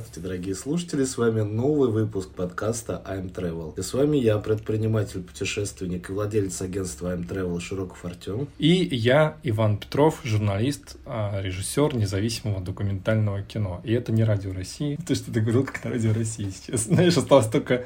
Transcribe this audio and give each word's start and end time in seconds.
Здравствуйте, 0.00 0.28
дорогие 0.28 0.54
слушатели, 0.54 1.04
с 1.04 1.18
вами 1.18 1.42
новый 1.42 1.90
выпуск 1.90 2.30
подкаста 2.30 3.02
I'm 3.06 3.30
Travel. 3.34 3.78
И 3.78 3.82
с 3.82 3.92
вами 3.92 4.16
я, 4.16 4.38
предприниматель, 4.38 5.22
путешественник 5.22 6.08
и 6.08 6.12
владелец 6.14 6.62
агентства 6.62 7.14
I'm 7.14 7.28
Travel 7.28 7.60
Широков 7.60 8.02
Артем. 8.06 8.48
И 8.58 8.88
я, 8.96 9.36
Иван 9.42 9.76
Петров, 9.76 10.20
журналист, 10.24 10.96
а, 11.04 11.42
режиссер 11.42 11.94
независимого 11.96 12.62
документального 12.62 13.42
кино. 13.42 13.82
И 13.84 13.92
это 13.92 14.10
не 14.10 14.24
Радио 14.24 14.54
России. 14.54 14.98
То, 15.06 15.14
что 15.14 15.30
ты 15.30 15.40
говорил, 15.40 15.64
как 15.64 15.84
на 15.84 15.90
Радио 15.90 16.14
России 16.14 16.48
сейчас. 16.48 16.84
Знаешь, 16.84 17.18
осталось 17.18 17.48
только 17.48 17.84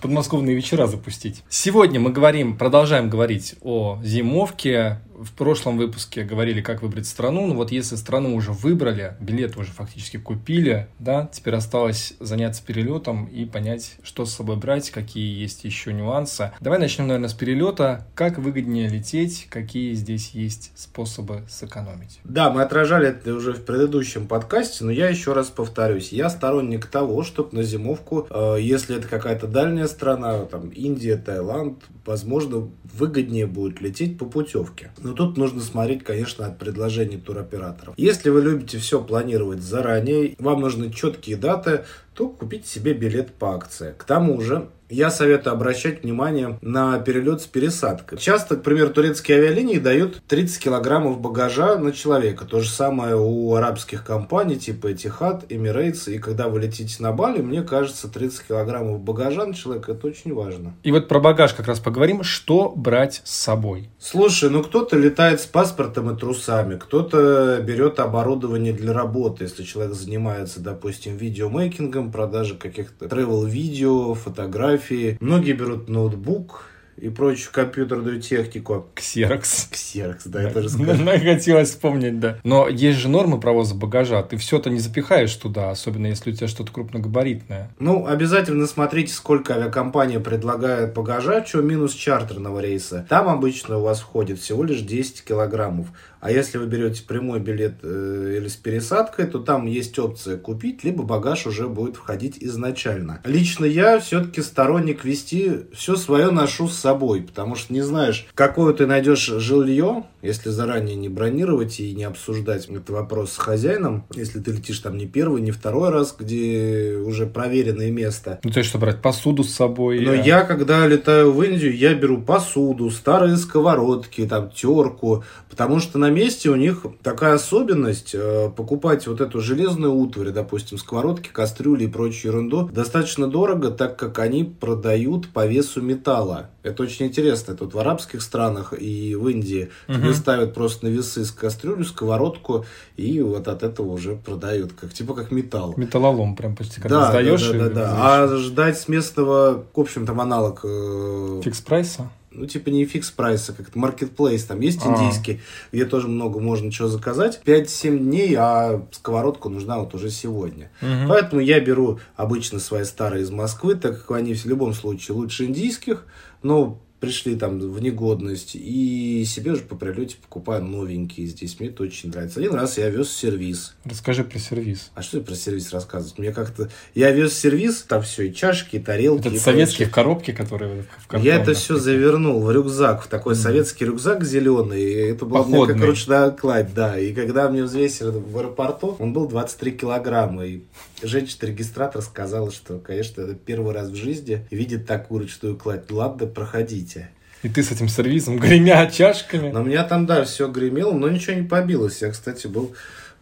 подмосковные 0.00 0.56
вечера 0.56 0.86
запустить. 0.86 1.44
Сегодня 1.50 2.00
мы 2.00 2.10
говорим, 2.10 2.56
продолжаем 2.56 3.10
говорить 3.10 3.56
о 3.60 4.00
зимовке, 4.02 5.02
в 5.22 5.32
прошлом 5.32 5.76
выпуске 5.76 6.24
говорили, 6.24 6.60
как 6.60 6.82
выбрать 6.82 7.06
страну. 7.06 7.46
Ну 7.46 7.54
вот 7.54 7.70
если 7.70 7.96
страну 7.96 8.34
уже 8.34 8.52
выбрали, 8.52 9.14
билеты 9.20 9.58
уже 9.60 9.72
фактически 9.72 10.16
купили, 10.16 10.88
да, 10.98 11.28
теперь 11.32 11.54
осталось 11.54 12.14
заняться 12.20 12.62
перелетом 12.64 13.26
и 13.26 13.44
понять, 13.44 13.96
что 14.02 14.26
с 14.26 14.34
собой 14.34 14.56
брать, 14.56 14.90
какие 14.90 15.40
есть 15.40 15.64
еще 15.64 15.92
нюансы. 15.92 16.52
Давай 16.60 16.78
начнем, 16.78 17.06
наверное, 17.06 17.28
с 17.28 17.34
перелета. 17.34 18.06
Как 18.14 18.38
выгоднее 18.38 18.88
лететь, 18.88 19.46
какие 19.50 19.94
здесь 19.94 20.30
есть 20.30 20.72
способы 20.74 21.42
сэкономить? 21.48 22.20
Да, 22.24 22.50
мы 22.50 22.62
отражали 22.62 23.08
это 23.08 23.34
уже 23.34 23.52
в 23.52 23.64
предыдущем 23.64 24.26
подкасте, 24.26 24.84
но 24.84 24.90
я 24.90 25.08
еще 25.08 25.32
раз 25.32 25.48
повторюсь. 25.48 26.12
Я 26.12 26.30
сторонник 26.30 26.86
того, 26.86 27.22
чтобы 27.22 27.56
на 27.56 27.62
зимовку, 27.62 28.26
э, 28.28 28.56
если 28.60 28.96
это 28.96 29.08
какая-то 29.08 29.46
дальняя 29.46 29.86
страна, 29.86 30.44
там 30.46 30.70
Индия, 30.70 31.16
Таиланд, 31.16 31.82
возможно, 32.04 32.68
выгоднее 32.84 33.46
будет 33.46 33.80
лететь 33.80 34.18
по 34.18 34.26
путевке. 34.26 34.92
Но 34.98 35.12
тут 35.12 35.36
нужно 35.36 35.60
смотреть, 35.60 36.04
конечно, 36.04 36.46
от 36.46 36.58
предложений 36.58 37.18
туроператоров. 37.18 37.94
Если 37.96 38.30
вы 38.30 38.42
любите 38.42 38.78
все 38.78 39.02
планировать 39.02 39.60
заранее, 39.60 40.34
вам 40.38 40.60
нужны 40.60 40.90
четкие 40.90 41.36
даты, 41.36 41.84
то 42.14 42.28
купите 42.28 42.68
себе 42.68 42.92
билет 42.94 43.32
по 43.34 43.54
акции. 43.54 43.94
К 43.96 44.04
тому 44.04 44.40
же, 44.40 44.68
я 44.92 45.10
советую 45.10 45.54
обращать 45.54 46.02
внимание 46.02 46.58
на 46.60 46.98
перелет 46.98 47.40
с 47.40 47.46
пересадкой. 47.46 48.18
Часто, 48.18 48.56
к 48.56 48.62
примеру, 48.62 48.90
турецкие 48.90 49.38
авиалинии 49.38 49.78
дают 49.78 50.22
30 50.28 50.62
килограммов 50.62 51.20
багажа 51.20 51.78
на 51.78 51.92
человека. 51.92 52.44
То 52.44 52.60
же 52.60 52.68
самое 52.68 53.16
у 53.16 53.54
арабских 53.54 54.04
компаний 54.04 54.56
типа 54.56 54.92
Etihad, 54.92 55.48
Emirates. 55.48 56.12
И 56.12 56.18
когда 56.18 56.48
вы 56.48 56.60
летите 56.60 57.02
на 57.02 57.12
Бали, 57.12 57.40
мне 57.40 57.62
кажется, 57.62 58.08
30 58.08 58.48
килограммов 58.48 59.00
багажа 59.00 59.46
на 59.46 59.54
человека 59.54 59.92
это 59.92 60.06
очень 60.06 60.34
важно. 60.34 60.74
И 60.82 60.92
вот 60.92 61.08
про 61.08 61.20
багаж 61.20 61.54
как 61.54 61.66
раз 61.66 61.80
поговорим. 61.80 62.22
Что 62.22 62.70
брать 62.74 63.22
с 63.24 63.34
собой? 63.34 63.88
Слушай, 63.98 64.50
ну 64.50 64.62
кто-то 64.62 64.96
летает 64.98 65.40
с 65.40 65.46
паспортом 65.46 66.10
и 66.10 66.18
трусами, 66.18 66.76
кто-то 66.76 67.60
берет 67.62 67.98
оборудование 67.98 68.72
для 68.72 68.92
работы, 68.92 69.44
если 69.44 69.62
человек 69.62 69.94
занимается, 69.94 70.60
допустим, 70.60 71.16
видеомейкингом, 71.16 72.12
продажей 72.12 72.56
каких-то 72.56 73.06
travel-видео, 73.06 74.14
фотографий 74.14 74.81
фотографии. 74.82 75.16
Многие 75.20 75.52
берут 75.52 75.88
ноутбук, 75.88 76.64
и 76.98 77.08
прочую 77.08 77.52
компьютерную 77.52 78.20
технику. 78.20 78.86
Ксерокс. 78.94 79.66
Ксерокс, 79.70 80.26
да, 80.26 80.42
я 80.42 80.50
тоже 80.50 80.68
скажу. 80.68 81.04
Хотелось 81.24 81.70
вспомнить, 81.70 82.20
да. 82.20 82.38
Но 82.44 82.68
есть 82.68 82.98
же 82.98 83.08
нормы 83.08 83.40
провоза 83.40 83.74
багажа. 83.74 84.22
Ты 84.22 84.36
все 84.36 84.58
это 84.58 84.70
не 84.70 84.78
запихаешь 84.78 85.34
туда, 85.34 85.70
особенно 85.70 86.06
если 86.06 86.30
у 86.30 86.34
тебя 86.34 86.48
что-то 86.48 86.70
крупногабаритное. 86.70 87.70
Ну, 87.78 88.06
обязательно 88.06 88.66
смотрите, 88.66 89.12
сколько 89.12 89.54
авиакомпания 89.54 90.20
предлагает 90.20 90.92
багажа, 90.92 91.44
что 91.44 91.62
минус 91.62 91.94
чартерного 91.94 92.60
рейса. 92.60 93.06
Там 93.08 93.28
обычно 93.28 93.78
у 93.78 93.82
вас 93.82 94.00
входит 94.00 94.38
всего 94.38 94.62
лишь 94.62 94.82
10 94.82 95.24
килограммов. 95.24 95.88
А 96.22 96.30
если 96.30 96.56
вы 96.56 96.66
берете 96.66 97.02
прямой 97.02 97.40
билет 97.40 97.80
э, 97.82 98.36
или 98.38 98.46
с 98.46 98.54
пересадкой, 98.54 99.26
то 99.26 99.40
там 99.40 99.66
есть 99.66 99.98
опция 99.98 100.36
купить, 100.36 100.84
либо 100.84 101.02
багаж 101.02 101.48
уже 101.48 101.66
будет 101.66 101.96
входить 101.96 102.36
изначально. 102.38 103.20
Лично 103.24 103.64
я 103.64 103.98
все-таки 103.98 104.40
сторонник 104.40 105.04
вести 105.04 105.62
все 105.74 105.96
свое 105.96 106.30
ношу 106.30 106.68
с 106.68 106.78
собой, 106.78 107.22
потому 107.22 107.56
что 107.56 107.72
не 107.72 107.80
знаешь, 107.80 108.28
какое 108.34 108.72
ты 108.72 108.86
найдешь 108.86 109.26
жилье, 109.26 110.04
если 110.22 110.50
заранее 110.50 110.94
не 110.94 111.08
бронировать 111.08 111.80
и 111.80 111.92
не 111.92 112.04
обсуждать 112.04 112.66
этот 112.66 112.88
вопрос 112.90 113.32
с 113.32 113.36
хозяином, 113.38 114.04
если 114.14 114.38
ты 114.38 114.52
летишь 114.52 114.78
там 114.78 114.96
не 114.96 115.06
первый, 115.06 115.42
не 115.42 115.50
второй 115.50 115.90
раз, 115.90 116.14
где 116.16 117.02
уже 117.04 117.26
проверенное 117.26 117.90
место. 117.90 118.38
Ну, 118.44 118.50
то 118.50 118.58
есть, 118.58 118.70
что 118.70 118.78
брать 118.78 119.02
посуду 119.02 119.42
с 119.42 119.52
собой? 119.52 119.98
Но 119.98 120.12
а... 120.12 120.14
я, 120.14 120.44
когда 120.44 120.86
летаю 120.86 121.32
в 121.32 121.42
Индию, 121.42 121.76
я 121.76 121.94
беру 121.94 122.22
посуду, 122.22 122.88
старые 122.90 123.36
сковородки, 123.36 124.24
там, 124.28 124.50
терку, 124.50 125.24
потому 125.50 125.80
что 125.80 125.98
на 125.98 126.11
месте 126.12 126.50
у 126.50 126.56
них 126.56 126.86
такая 127.02 127.34
особенность 127.34 128.14
э, 128.14 128.50
покупать 128.54 129.06
вот 129.06 129.20
эту 129.20 129.40
железную 129.40 129.92
утварь, 129.94 130.30
допустим, 130.30 130.78
сковородки, 130.78 131.28
кастрюли 131.28 131.84
и 131.84 131.88
прочую 131.88 132.32
ерунду, 132.32 132.68
достаточно 132.72 133.26
дорого, 133.26 133.70
так 133.70 133.98
как 133.98 134.18
они 134.18 134.44
продают 134.44 135.28
по 135.28 135.46
весу 135.46 135.82
металла. 135.82 136.50
Это 136.62 136.82
очень 136.84 137.06
интересно. 137.06 137.52
Это 137.52 137.64
вот 137.64 137.74
в 137.74 137.78
арабских 137.78 138.22
странах 138.22 138.72
и 138.78 139.14
в 139.14 139.28
Индии 139.28 139.70
угу. 139.88 139.98
тебе 139.98 140.14
ставят 140.14 140.54
просто 140.54 140.86
на 140.86 140.90
весы 140.90 141.24
с 141.24 141.30
кастрюлю, 141.30 141.84
сковородку, 141.84 142.64
и 142.96 143.20
вот 143.20 143.48
от 143.48 143.62
этого 143.62 143.92
уже 143.92 144.14
продают, 144.14 144.72
как 144.72 144.92
типа 144.92 145.14
как 145.14 145.30
металл. 145.30 145.74
Металлолом 145.76 146.36
прям 146.36 146.54
почти, 146.54 146.80
когда 146.80 147.00
да, 147.00 147.10
сдаешь. 147.10 147.48
Да, 147.48 147.52
да, 147.52 147.68
да, 147.68 147.74
да. 147.74 147.96
А 147.98 148.36
ждать 148.36 148.78
с 148.78 148.88
местного, 148.88 149.64
в 149.74 149.80
общем, 149.80 150.06
там 150.06 150.20
аналог... 150.20 150.60
Э... 150.64 151.40
Фикс 151.42 151.60
прайса? 151.60 152.10
Ну, 152.34 152.46
типа 152.46 152.70
не 152.70 152.84
фикс 152.84 153.10
прайса, 153.10 153.52
как 153.52 153.74
маркетплейс, 153.74 154.44
там 154.44 154.60
есть 154.60 154.80
А-а-а. 154.84 154.96
индийский, 154.96 155.40
где 155.72 155.84
тоже 155.84 156.08
много 156.08 156.40
можно 156.40 156.70
чего 156.70 156.88
заказать. 156.88 157.40
5-7 157.44 157.98
дней, 157.98 158.34
а 158.38 158.86
сковородка 158.90 159.48
нужна 159.48 159.78
вот 159.78 159.94
уже 159.94 160.10
сегодня. 160.10 160.70
Угу. 160.80 161.08
Поэтому 161.08 161.40
я 161.40 161.60
беру 161.60 162.00
обычно 162.16 162.58
свои 162.58 162.84
старые 162.84 163.22
из 163.22 163.30
Москвы, 163.30 163.74
так 163.74 164.00
как 164.00 164.16
они 164.16 164.34
в 164.34 164.46
любом 164.46 164.74
случае 164.74 165.16
лучше 165.16 165.44
индийских, 165.44 166.06
но 166.42 166.80
пришли 167.02 167.34
там 167.34 167.58
в 167.58 167.82
негодность, 167.82 168.52
и 168.54 169.24
себе 169.26 169.50
уже 169.50 169.62
по 169.62 169.74
прилете 169.74 170.16
покупаю 170.22 170.64
новенькие 170.64 171.26
здесь. 171.26 171.58
Мне 171.58 171.68
это 171.68 171.82
очень 171.82 172.10
нравится. 172.10 172.38
Один 172.38 172.54
раз 172.54 172.78
я 172.78 172.88
вез 172.90 173.10
сервис. 173.10 173.74
Расскажи 173.84 174.22
про 174.22 174.38
сервис. 174.38 174.92
А 174.94 175.02
что 175.02 175.20
про 175.20 175.34
сервис 175.34 175.72
рассказывать? 175.72 176.16
Мне 176.18 176.30
как-то... 176.30 176.70
Я 176.94 177.10
вез 177.10 177.36
сервис, 177.36 177.82
там 177.88 178.02
все, 178.02 178.28
и 178.28 178.32
чашки, 178.32 178.76
и 178.76 178.78
тарелки. 178.78 179.26
Это 179.26 179.34
и 179.34 179.38
советские 179.40 179.88
в 179.88 179.90
коробке, 179.90 180.32
которые 180.32 180.82
в 180.82 181.08
картон, 181.08 181.26
Я 181.26 181.42
это 181.42 181.54
все 181.54 181.76
завернул 181.76 182.40
в 182.40 182.52
рюкзак, 182.52 183.02
в 183.02 183.08
такой 183.08 183.34
mm. 183.34 183.36
советский 183.36 183.84
рюкзак 183.84 184.22
зеленый. 184.22 184.84
Это 185.10 185.26
было 185.26 185.42
мне 185.42 185.66
как 185.66 185.84
ручная 185.84 186.30
кладь, 186.30 186.72
да. 186.72 186.96
И 186.96 187.12
когда 187.12 187.50
мне 187.50 187.64
взвесили 187.64 188.10
в 188.10 188.38
аэропорту, 188.38 188.94
он 189.00 189.12
был 189.12 189.26
23 189.26 189.72
килограмма. 189.72 190.46
И 190.46 190.60
женщина-регистратор 191.02 192.00
сказала, 192.00 192.52
что, 192.52 192.78
конечно, 192.78 193.22
это 193.22 193.34
первый 193.34 193.74
раз 193.74 193.88
в 193.88 193.96
жизни 193.96 194.46
видит 194.52 194.86
такую 194.86 195.22
ручную 195.22 195.56
кладь. 195.56 195.90
Ладно, 195.90 196.28
проходите 196.28 196.91
развития. 196.92 197.10
И 197.42 197.48
ты 197.48 197.62
с 197.62 197.72
этим 197.72 197.88
сервисом, 197.88 198.38
гремя 198.38 198.88
чашками. 198.90 199.50
Но 199.50 199.62
у 199.62 199.64
меня 199.64 199.84
там, 199.84 200.06
да, 200.06 200.24
все 200.24 200.48
гремело, 200.48 200.92
но 200.92 201.08
ничего 201.08 201.34
не 201.34 201.46
побилось. 201.46 202.00
Я, 202.00 202.10
кстати, 202.10 202.46
был 202.46 202.74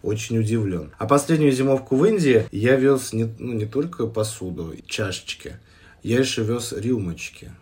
очень 0.03 0.39
удивлен. 0.39 0.91
А 0.99 1.07
последнюю 1.07 1.53
зимовку 1.53 1.97
в 1.97 2.05
Индии 2.05 2.47
я 2.53 2.77
вез 2.77 3.13
не, 3.13 3.29
ну, 3.39 3.55
не 3.55 3.67
только 3.67 4.07
посуду, 4.07 4.75
чашечки, 4.87 5.55
я 6.03 6.19
еще 6.19 6.43
вез 6.43 6.73
рюмочки. 6.73 7.53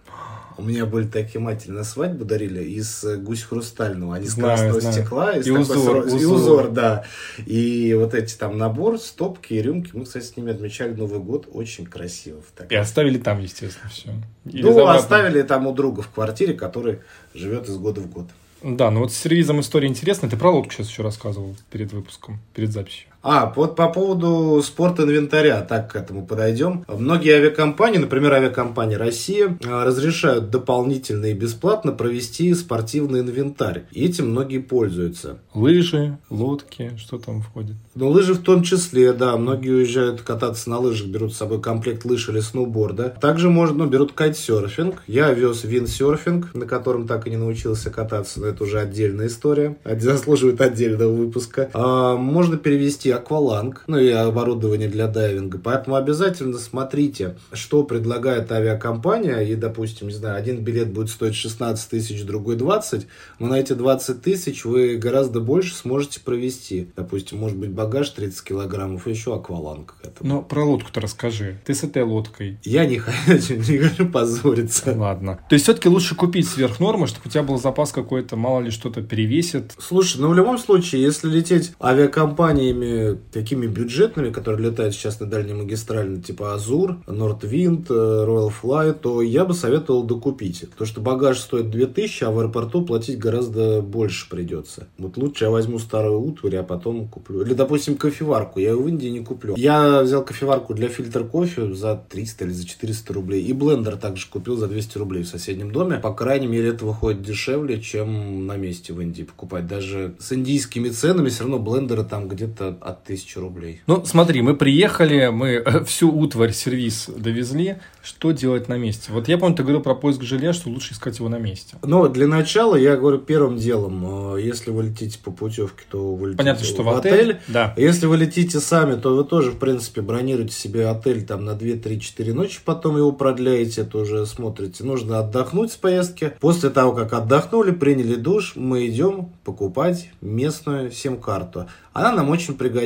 У 0.58 0.62
меня 0.64 0.86
были 0.86 1.06
такие 1.06 1.40
матери 1.40 1.70
на 1.70 1.84
свадьбу 1.84 2.24
дарили 2.24 2.64
из 2.64 3.04
э, 3.04 3.16
гусь 3.16 3.44
хрустального. 3.44 4.16
Они 4.16 4.26
знаю, 4.26 4.56
с 4.56 4.60
красного 4.60 4.80
знаю. 4.80 4.96
стекла. 4.96 5.32
Из 5.32 5.46
и, 5.46 5.50
такой 5.50 5.62
узор, 5.62 5.96
узор. 5.98 6.20
и 6.20 6.24
узор, 6.24 6.68
да. 6.70 7.04
И 7.46 7.94
вот 7.94 8.12
эти 8.12 8.34
там 8.34 8.58
набор, 8.58 8.98
стопки 8.98 9.54
и 9.54 9.62
рюмки. 9.62 9.92
Мы, 9.94 10.04
кстати, 10.04 10.24
с 10.24 10.36
ними 10.36 10.50
отмечали 10.50 10.94
Новый 10.94 11.20
год 11.20 11.48
очень 11.52 11.86
красиво. 11.86 12.42
Так. 12.56 12.72
И 12.72 12.74
оставили 12.74 13.18
там, 13.18 13.38
естественно, 13.38 13.88
все. 13.88 14.10
Или 14.46 14.62
ну, 14.62 14.84
оставили 14.88 15.42
там 15.42 15.68
у 15.68 15.72
друга 15.72 16.02
в 16.02 16.10
квартире, 16.10 16.54
который 16.54 16.98
живет 17.34 17.68
из 17.68 17.76
года 17.76 18.00
в 18.00 18.10
год. 18.10 18.26
Да, 18.60 18.90
ну 18.90 19.00
вот 19.00 19.12
с 19.12 19.16
сервизом 19.16 19.60
история 19.60 19.86
интересная. 19.86 20.28
Ты 20.28 20.36
про 20.36 20.50
лодку 20.50 20.72
сейчас 20.72 20.88
еще 20.88 21.02
рассказывал 21.02 21.54
перед 21.70 21.92
выпуском, 21.92 22.40
перед 22.52 22.72
записью. 22.72 23.06
А, 23.22 23.52
вот 23.56 23.76
по 23.76 23.88
поводу 23.88 24.62
спорт-инвентаря, 24.62 25.60
так 25.62 25.92
к 25.92 25.96
этому 25.96 26.24
подойдем. 26.26 26.84
Многие 26.88 27.34
авиакомпании, 27.34 27.98
например, 27.98 28.32
авиакомпания 28.32 28.96
«Россия», 28.96 29.58
а, 29.66 29.84
разрешают 29.84 30.50
дополнительно 30.50 31.26
и 31.26 31.34
бесплатно 31.34 31.92
провести 31.92 32.54
спортивный 32.54 33.20
инвентарь. 33.20 33.84
И 33.90 34.04
этим 34.04 34.30
многие 34.30 34.58
пользуются. 34.58 35.38
Лыжи, 35.54 36.18
лодки, 36.30 36.92
что 36.96 37.18
там 37.18 37.42
входит? 37.42 37.76
Ну, 37.94 38.08
лыжи 38.08 38.34
в 38.34 38.42
том 38.42 38.62
числе, 38.62 39.12
да. 39.12 39.36
Многие 39.36 39.70
уезжают 39.70 40.22
кататься 40.22 40.70
на 40.70 40.78
лыжах, 40.78 41.08
берут 41.08 41.34
с 41.34 41.36
собой 41.36 41.60
комплект 41.60 42.04
лыж 42.04 42.28
или 42.28 42.40
сноуборда. 42.40 43.16
Также 43.20 43.50
можно, 43.50 43.78
ну, 43.78 43.86
берут 43.86 44.12
кайтсерфинг. 44.12 45.02
Я 45.06 45.32
вез 45.32 45.64
виндсерфинг, 45.64 46.54
на 46.54 46.66
котором 46.66 47.06
так 47.06 47.26
и 47.26 47.30
не 47.30 47.36
научился 47.36 47.90
кататься, 47.90 48.40
но 48.40 48.46
это 48.46 48.64
уже 48.64 48.78
отдельная 48.78 49.26
история. 49.26 49.76
Заслуживает 49.84 50.60
отдельного 50.60 51.12
выпуска. 51.12 51.68
А, 51.72 52.16
можно 52.16 52.56
перевести 52.56 53.07
найти 53.08 53.10
акваланг, 53.10 53.84
ну 53.86 53.98
и 53.98 54.10
оборудование 54.10 54.88
для 54.88 55.06
дайвинга. 55.06 55.58
Поэтому 55.58 55.96
обязательно 55.96 56.58
смотрите, 56.58 57.36
что 57.52 57.82
предлагает 57.84 58.50
авиакомпания. 58.52 59.40
И, 59.40 59.54
допустим, 59.54 60.08
не 60.08 60.14
знаю, 60.14 60.36
один 60.36 60.62
билет 60.62 60.92
будет 60.92 61.10
стоить 61.10 61.34
16 61.34 61.90
тысяч, 61.90 62.24
другой 62.24 62.56
20. 62.56 63.06
Но 63.38 63.48
на 63.48 63.54
эти 63.54 63.72
20 63.72 64.22
тысяч 64.22 64.64
вы 64.64 64.96
гораздо 64.96 65.40
больше 65.40 65.74
сможете 65.74 66.20
провести. 66.20 66.88
Допустим, 66.96 67.38
может 67.38 67.56
быть, 67.56 67.70
багаж 67.70 68.10
30 68.10 68.42
килограммов 68.42 69.06
и 69.06 69.10
еще 69.10 69.34
акваланг. 69.34 69.94
Ну, 70.20 70.42
про 70.42 70.64
лодку-то 70.64 71.00
расскажи. 71.00 71.58
Ты 71.64 71.74
с 71.74 71.82
этой 71.82 72.02
лодкой. 72.02 72.58
Я 72.64 72.86
не 72.86 72.98
хочу, 73.26 73.56
не 73.56 73.78
хочу 73.78 74.08
позориться. 74.08 74.94
Ладно. 74.96 75.40
То 75.48 75.54
есть, 75.54 75.64
все-таки 75.64 75.88
лучше 75.88 76.14
купить 76.14 76.48
сверх 76.48 76.80
нормы, 76.80 77.06
чтобы 77.06 77.22
у 77.26 77.30
тебя 77.30 77.42
был 77.42 77.58
запас 77.58 77.92
какой-то, 77.92 78.36
мало 78.36 78.60
ли 78.60 78.70
что-то 78.70 79.02
перевесит. 79.02 79.72
Слушай, 79.78 80.20
ну 80.20 80.28
в 80.28 80.34
любом 80.34 80.58
случае, 80.58 81.02
если 81.02 81.28
лететь 81.28 81.72
авиакомпаниями 81.80 82.97
такими 83.32 83.66
бюджетными, 83.66 84.30
которые 84.30 84.70
летают 84.70 84.94
сейчас 84.94 85.20
на 85.20 85.26
дальней 85.26 85.54
магистрали, 85.54 86.20
типа 86.20 86.54
Азур, 86.54 86.98
Нордвинд, 87.06 87.90
Royal 87.90 88.52
Fly, 88.62 88.92
то 88.92 89.22
я 89.22 89.44
бы 89.44 89.54
советовал 89.54 90.02
докупить. 90.02 90.68
Потому 90.70 90.86
что 90.86 91.00
багаж 91.00 91.38
стоит 91.38 91.70
2000, 91.70 92.24
а 92.24 92.30
в 92.30 92.38
аэропорту 92.38 92.84
платить 92.84 93.18
гораздо 93.18 93.82
больше 93.82 94.28
придется. 94.28 94.88
Вот 94.98 95.16
лучше 95.16 95.44
я 95.44 95.50
возьму 95.50 95.78
старую 95.78 96.20
утварь, 96.20 96.56
а 96.56 96.62
потом 96.62 97.08
куплю. 97.08 97.42
Или, 97.42 97.54
допустим, 97.54 97.96
кофеварку. 97.96 98.60
Я 98.60 98.70
ее 98.70 98.76
в 98.76 98.88
Индии 98.88 99.08
не 99.08 99.24
куплю. 99.24 99.54
Я 99.56 100.02
взял 100.02 100.24
кофеварку 100.24 100.74
для 100.74 100.88
фильтр 100.88 101.24
кофе 101.24 101.74
за 101.74 101.96
300 102.08 102.44
или 102.44 102.52
за 102.52 102.66
400 102.66 103.12
рублей. 103.12 103.42
И 103.44 103.52
блендер 103.52 103.96
также 103.96 104.28
купил 104.28 104.56
за 104.56 104.68
200 104.68 104.98
рублей 104.98 105.22
в 105.22 105.28
соседнем 105.28 105.72
доме. 105.72 105.98
По 105.98 106.12
крайней 106.12 106.46
мере, 106.46 106.70
это 106.70 106.84
выходит 106.84 107.22
дешевле, 107.22 107.80
чем 107.80 108.46
на 108.46 108.56
месте 108.56 108.92
в 108.92 109.00
Индии 109.00 109.22
покупать. 109.22 109.66
Даже 109.66 110.14
с 110.18 110.32
индийскими 110.32 110.88
ценами 110.88 111.28
все 111.28 111.40
равно 111.40 111.58
блендеры 111.58 112.04
там 112.04 112.28
где-то 112.28 112.76
от 112.88 113.02
1000 113.04 113.40
рублей. 113.40 113.80
Ну, 113.86 114.04
смотри, 114.04 114.42
мы 114.42 114.54
приехали, 114.56 115.28
мы 115.28 115.48
э, 115.48 115.84
всю 115.84 116.10
утварь, 116.10 116.52
сервис 116.52 117.08
довезли. 117.14 117.76
Что 118.02 118.30
делать 118.32 118.68
на 118.68 118.78
месте? 118.78 119.12
Вот 119.12 119.28
я 119.28 119.36
помню, 119.36 119.54
ты 119.56 119.62
говорил 119.62 119.82
про 119.82 119.94
поиск 119.94 120.22
жилья, 120.22 120.54
что 120.54 120.70
лучше 120.70 120.94
искать 120.94 121.18
его 121.18 121.28
на 121.28 121.38
месте. 121.38 121.76
Ну, 121.82 122.08
для 122.08 122.26
начала, 122.26 122.74
я 122.74 122.96
говорю, 122.96 123.18
первым 123.18 123.56
делом, 123.58 124.36
э, 124.36 124.42
если 124.42 124.70
вы 124.70 124.84
летите 124.84 125.18
по 125.22 125.30
путевке, 125.30 125.84
то 125.90 126.14
вы 126.14 126.28
летите 126.28 126.38
Понятно, 126.38 126.64
что 126.64 126.82
в 126.82 126.88
отель. 126.88 127.12
отель. 127.12 127.40
Да. 127.48 127.74
Если 127.76 128.06
вы 128.06 128.16
летите 128.16 128.60
сами, 128.60 128.98
то 128.98 129.14
вы 129.14 129.24
тоже, 129.24 129.50
в 129.50 129.58
принципе, 129.58 130.00
бронируете 130.00 130.54
себе 130.54 130.88
отель 130.88 131.26
там 131.26 131.44
на 131.44 131.54
2, 131.54 131.76
3, 131.76 132.00
4 132.00 132.32
ночи, 132.32 132.60
потом 132.64 132.96
его 132.96 133.12
продляете, 133.12 133.82
это 133.82 133.98
уже 133.98 134.24
смотрите. 134.24 134.84
Нужно 134.84 135.18
отдохнуть 135.18 135.72
с 135.72 135.76
поездки. 135.76 136.32
После 136.40 136.70
того, 136.70 136.92
как 136.92 137.12
отдохнули, 137.12 137.72
приняли 137.72 138.14
душ, 138.14 138.54
мы 138.56 138.86
идем 138.86 139.30
покупать 139.44 140.10
местную 140.22 140.92
сим-карту. 140.92 141.66
Она 141.92 142.12
нам 142.12 142.30
очень 142.30 142.54
пригодится. 142.54 142.77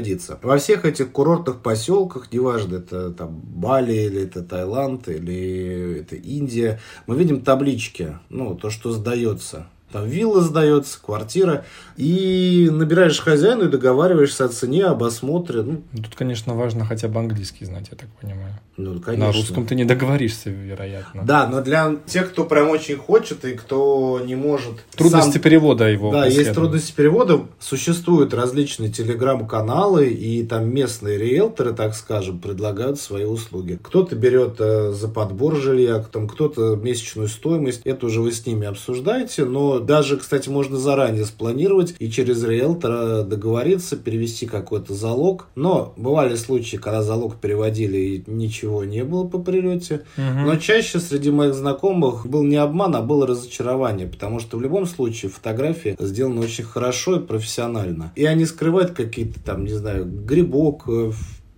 Во 0.42 0.58
всех 0.58 0.84
этих 0.84 1.12
курортных 1.12 1.60
поселках, 1.60 2.32
неважно, 2.32 2.76
это 2.76 3.10
там 3.10 3.40
Бали, 3.42 3.92
или 3.92 4.22
это 4.22 4.42
Таиланд, 4.42 5.08
или 5.08 6.00
это 6.00 6.16
Индия, 6.16 6.80
мы 7.06 7.16
видим 7.16 7.42
таблички, 7.42 8.18
ну, 8.28 8.54
то, 8.54 8.70
что 8.70 8.92
сдается. 8.92 9.66
Там 9.92 10.06
вилла 10.06 10.40
сдается, 10.40 10.98
квартира. 11.00 11.64
И 11.96 12.68
набираешь 12.72 13.20
хозяину 13.20 13.64
и 13.66 13.68
договариваешься 13.68 14.46
о 14.46 14.48
цене, 14.48 14.86
об 14.86 15.04
осмотре. 15.04 15.62
Ну, 15.62 15.82
Тут, 15.94 16.14
конечно, 16.14 16.54
важно 16.54 16.84
хотя 16.84 17.08
бы 17.08 17.20
английский 17.20 17.64
знать, 17.66 17.88
я 17.90 17.96
так 17.98 18.08
понимаю. 18.20 18.54
ну 18.78 18.98
конечно. 19.00 19.26
На 19.26 19.32
русском 19.32 19.66
ты 19.66 19.74
не 19.74 19.84
договоришься, 19.84 20.48
вероятно. 20.50 21.22
Да, 21.24 21.46
но 21.46 21.60
для 21.60 21.96
тех, 22.06 22.30
кто 22.30 22.44
прям 22.44 22.70
очень 22.70 22.96
хочет 22.96 23.44
и 23.44 23.52
кто 23.54 24.20
не 24.24 24.34
может... 24.34 24.72
Трудности 24.96 25.32
сам- 25.34 25.42
перевода 25.42 25.84
его. 25.88 26.10
Да, 26.10 26.24
есть 26.24 26.36
преследуют. 26.36 26.56
трудности 26.56 26.92
перевода. 26.92 27.40
Существуют 27.60 28.32
различные 28.32 28.90
телеграм-каналы, 28.90 30.08
и 30.08 30.44
там 30.44 30.72
местные 30.72 31.18
риэлторы, 31.18 31.72
так 31.74 31.94
скажем, 31.94 32.38
предлагают 32.38 32.98
свои 33.00 33.24
услуги. 33.24 33.78
Кто-то 33.82 34.16
берет 34.16 34.56
э, 34.60 34.92
за 34.92 35.08
подбор 35.08 35.56
жилья, 35.56 35.98
кто-то 35.98 36.76
месячную 36.76 37.28
стоимость. 37.28 37.82
Это 37.84 38.06
уже 38.06 38.20
вы 38.20 38.32
с 38.32 38.46
ними 38.46 38.66
обсуждаете. 38.66 39.44
Но 39.44 39.78
даже, 39.84 40.16
кстати, 40.16 40.48
можно 40.48 40.78
заранее 40.78 41.24
спланировать 41.24 41.94
и 41.98 42.10
через 42.10 42.42
риэлтора 42.44 43.22
договориться, 43.22 43.96
перевести 43.96 44.46
какой-то 44.46 44.94
залог. 44.94 45.48
Но 45.54 45.94
бывали 45.96 46.36
случаи, 46.36 46.76
когда 46.76 47.02
залог 47.02 47.36
переводили 47.36 47.98
и 47.98 48.24
ничего 48.26 48.84
не 48.84 49.04
было 49.04 49.26
по 49.26 49.38
прилете. 49.38 50.02
Мгм. 50.16 50.46
Но 50.46 50.56
чаще 50.56 51.00
среди 51.00 51.30
моих 51.30 51.54
знакомых 51.54 52.26
был 52.26 52.42
не 52.42 52.56
обман, 52.56 52.94
а 52.96 53.02
было 53.02 53.26
разочарование, 53.26 54.06
потому 54.06 54.40
что 54.40 54.56
в 54.56 54.62
любом 54.62 54.86
случае 54.86 55.30
фотографии 55.30 55.96
сделаны 55.98 56.40
очень 56.40 56.64
хорошо 56.64 57.16
и 57.16 57.20
профессионально. 57.20 58.12
И 58.16 58.24
они 58.24 58.44
скрывают 58.44 58.92
какие-то 58.92 59.40
там, 59.40 59.64
не 59.64 59.72
знаю, 59.72 60.06
грибок 60.06 60.84
э, 60.88 61.12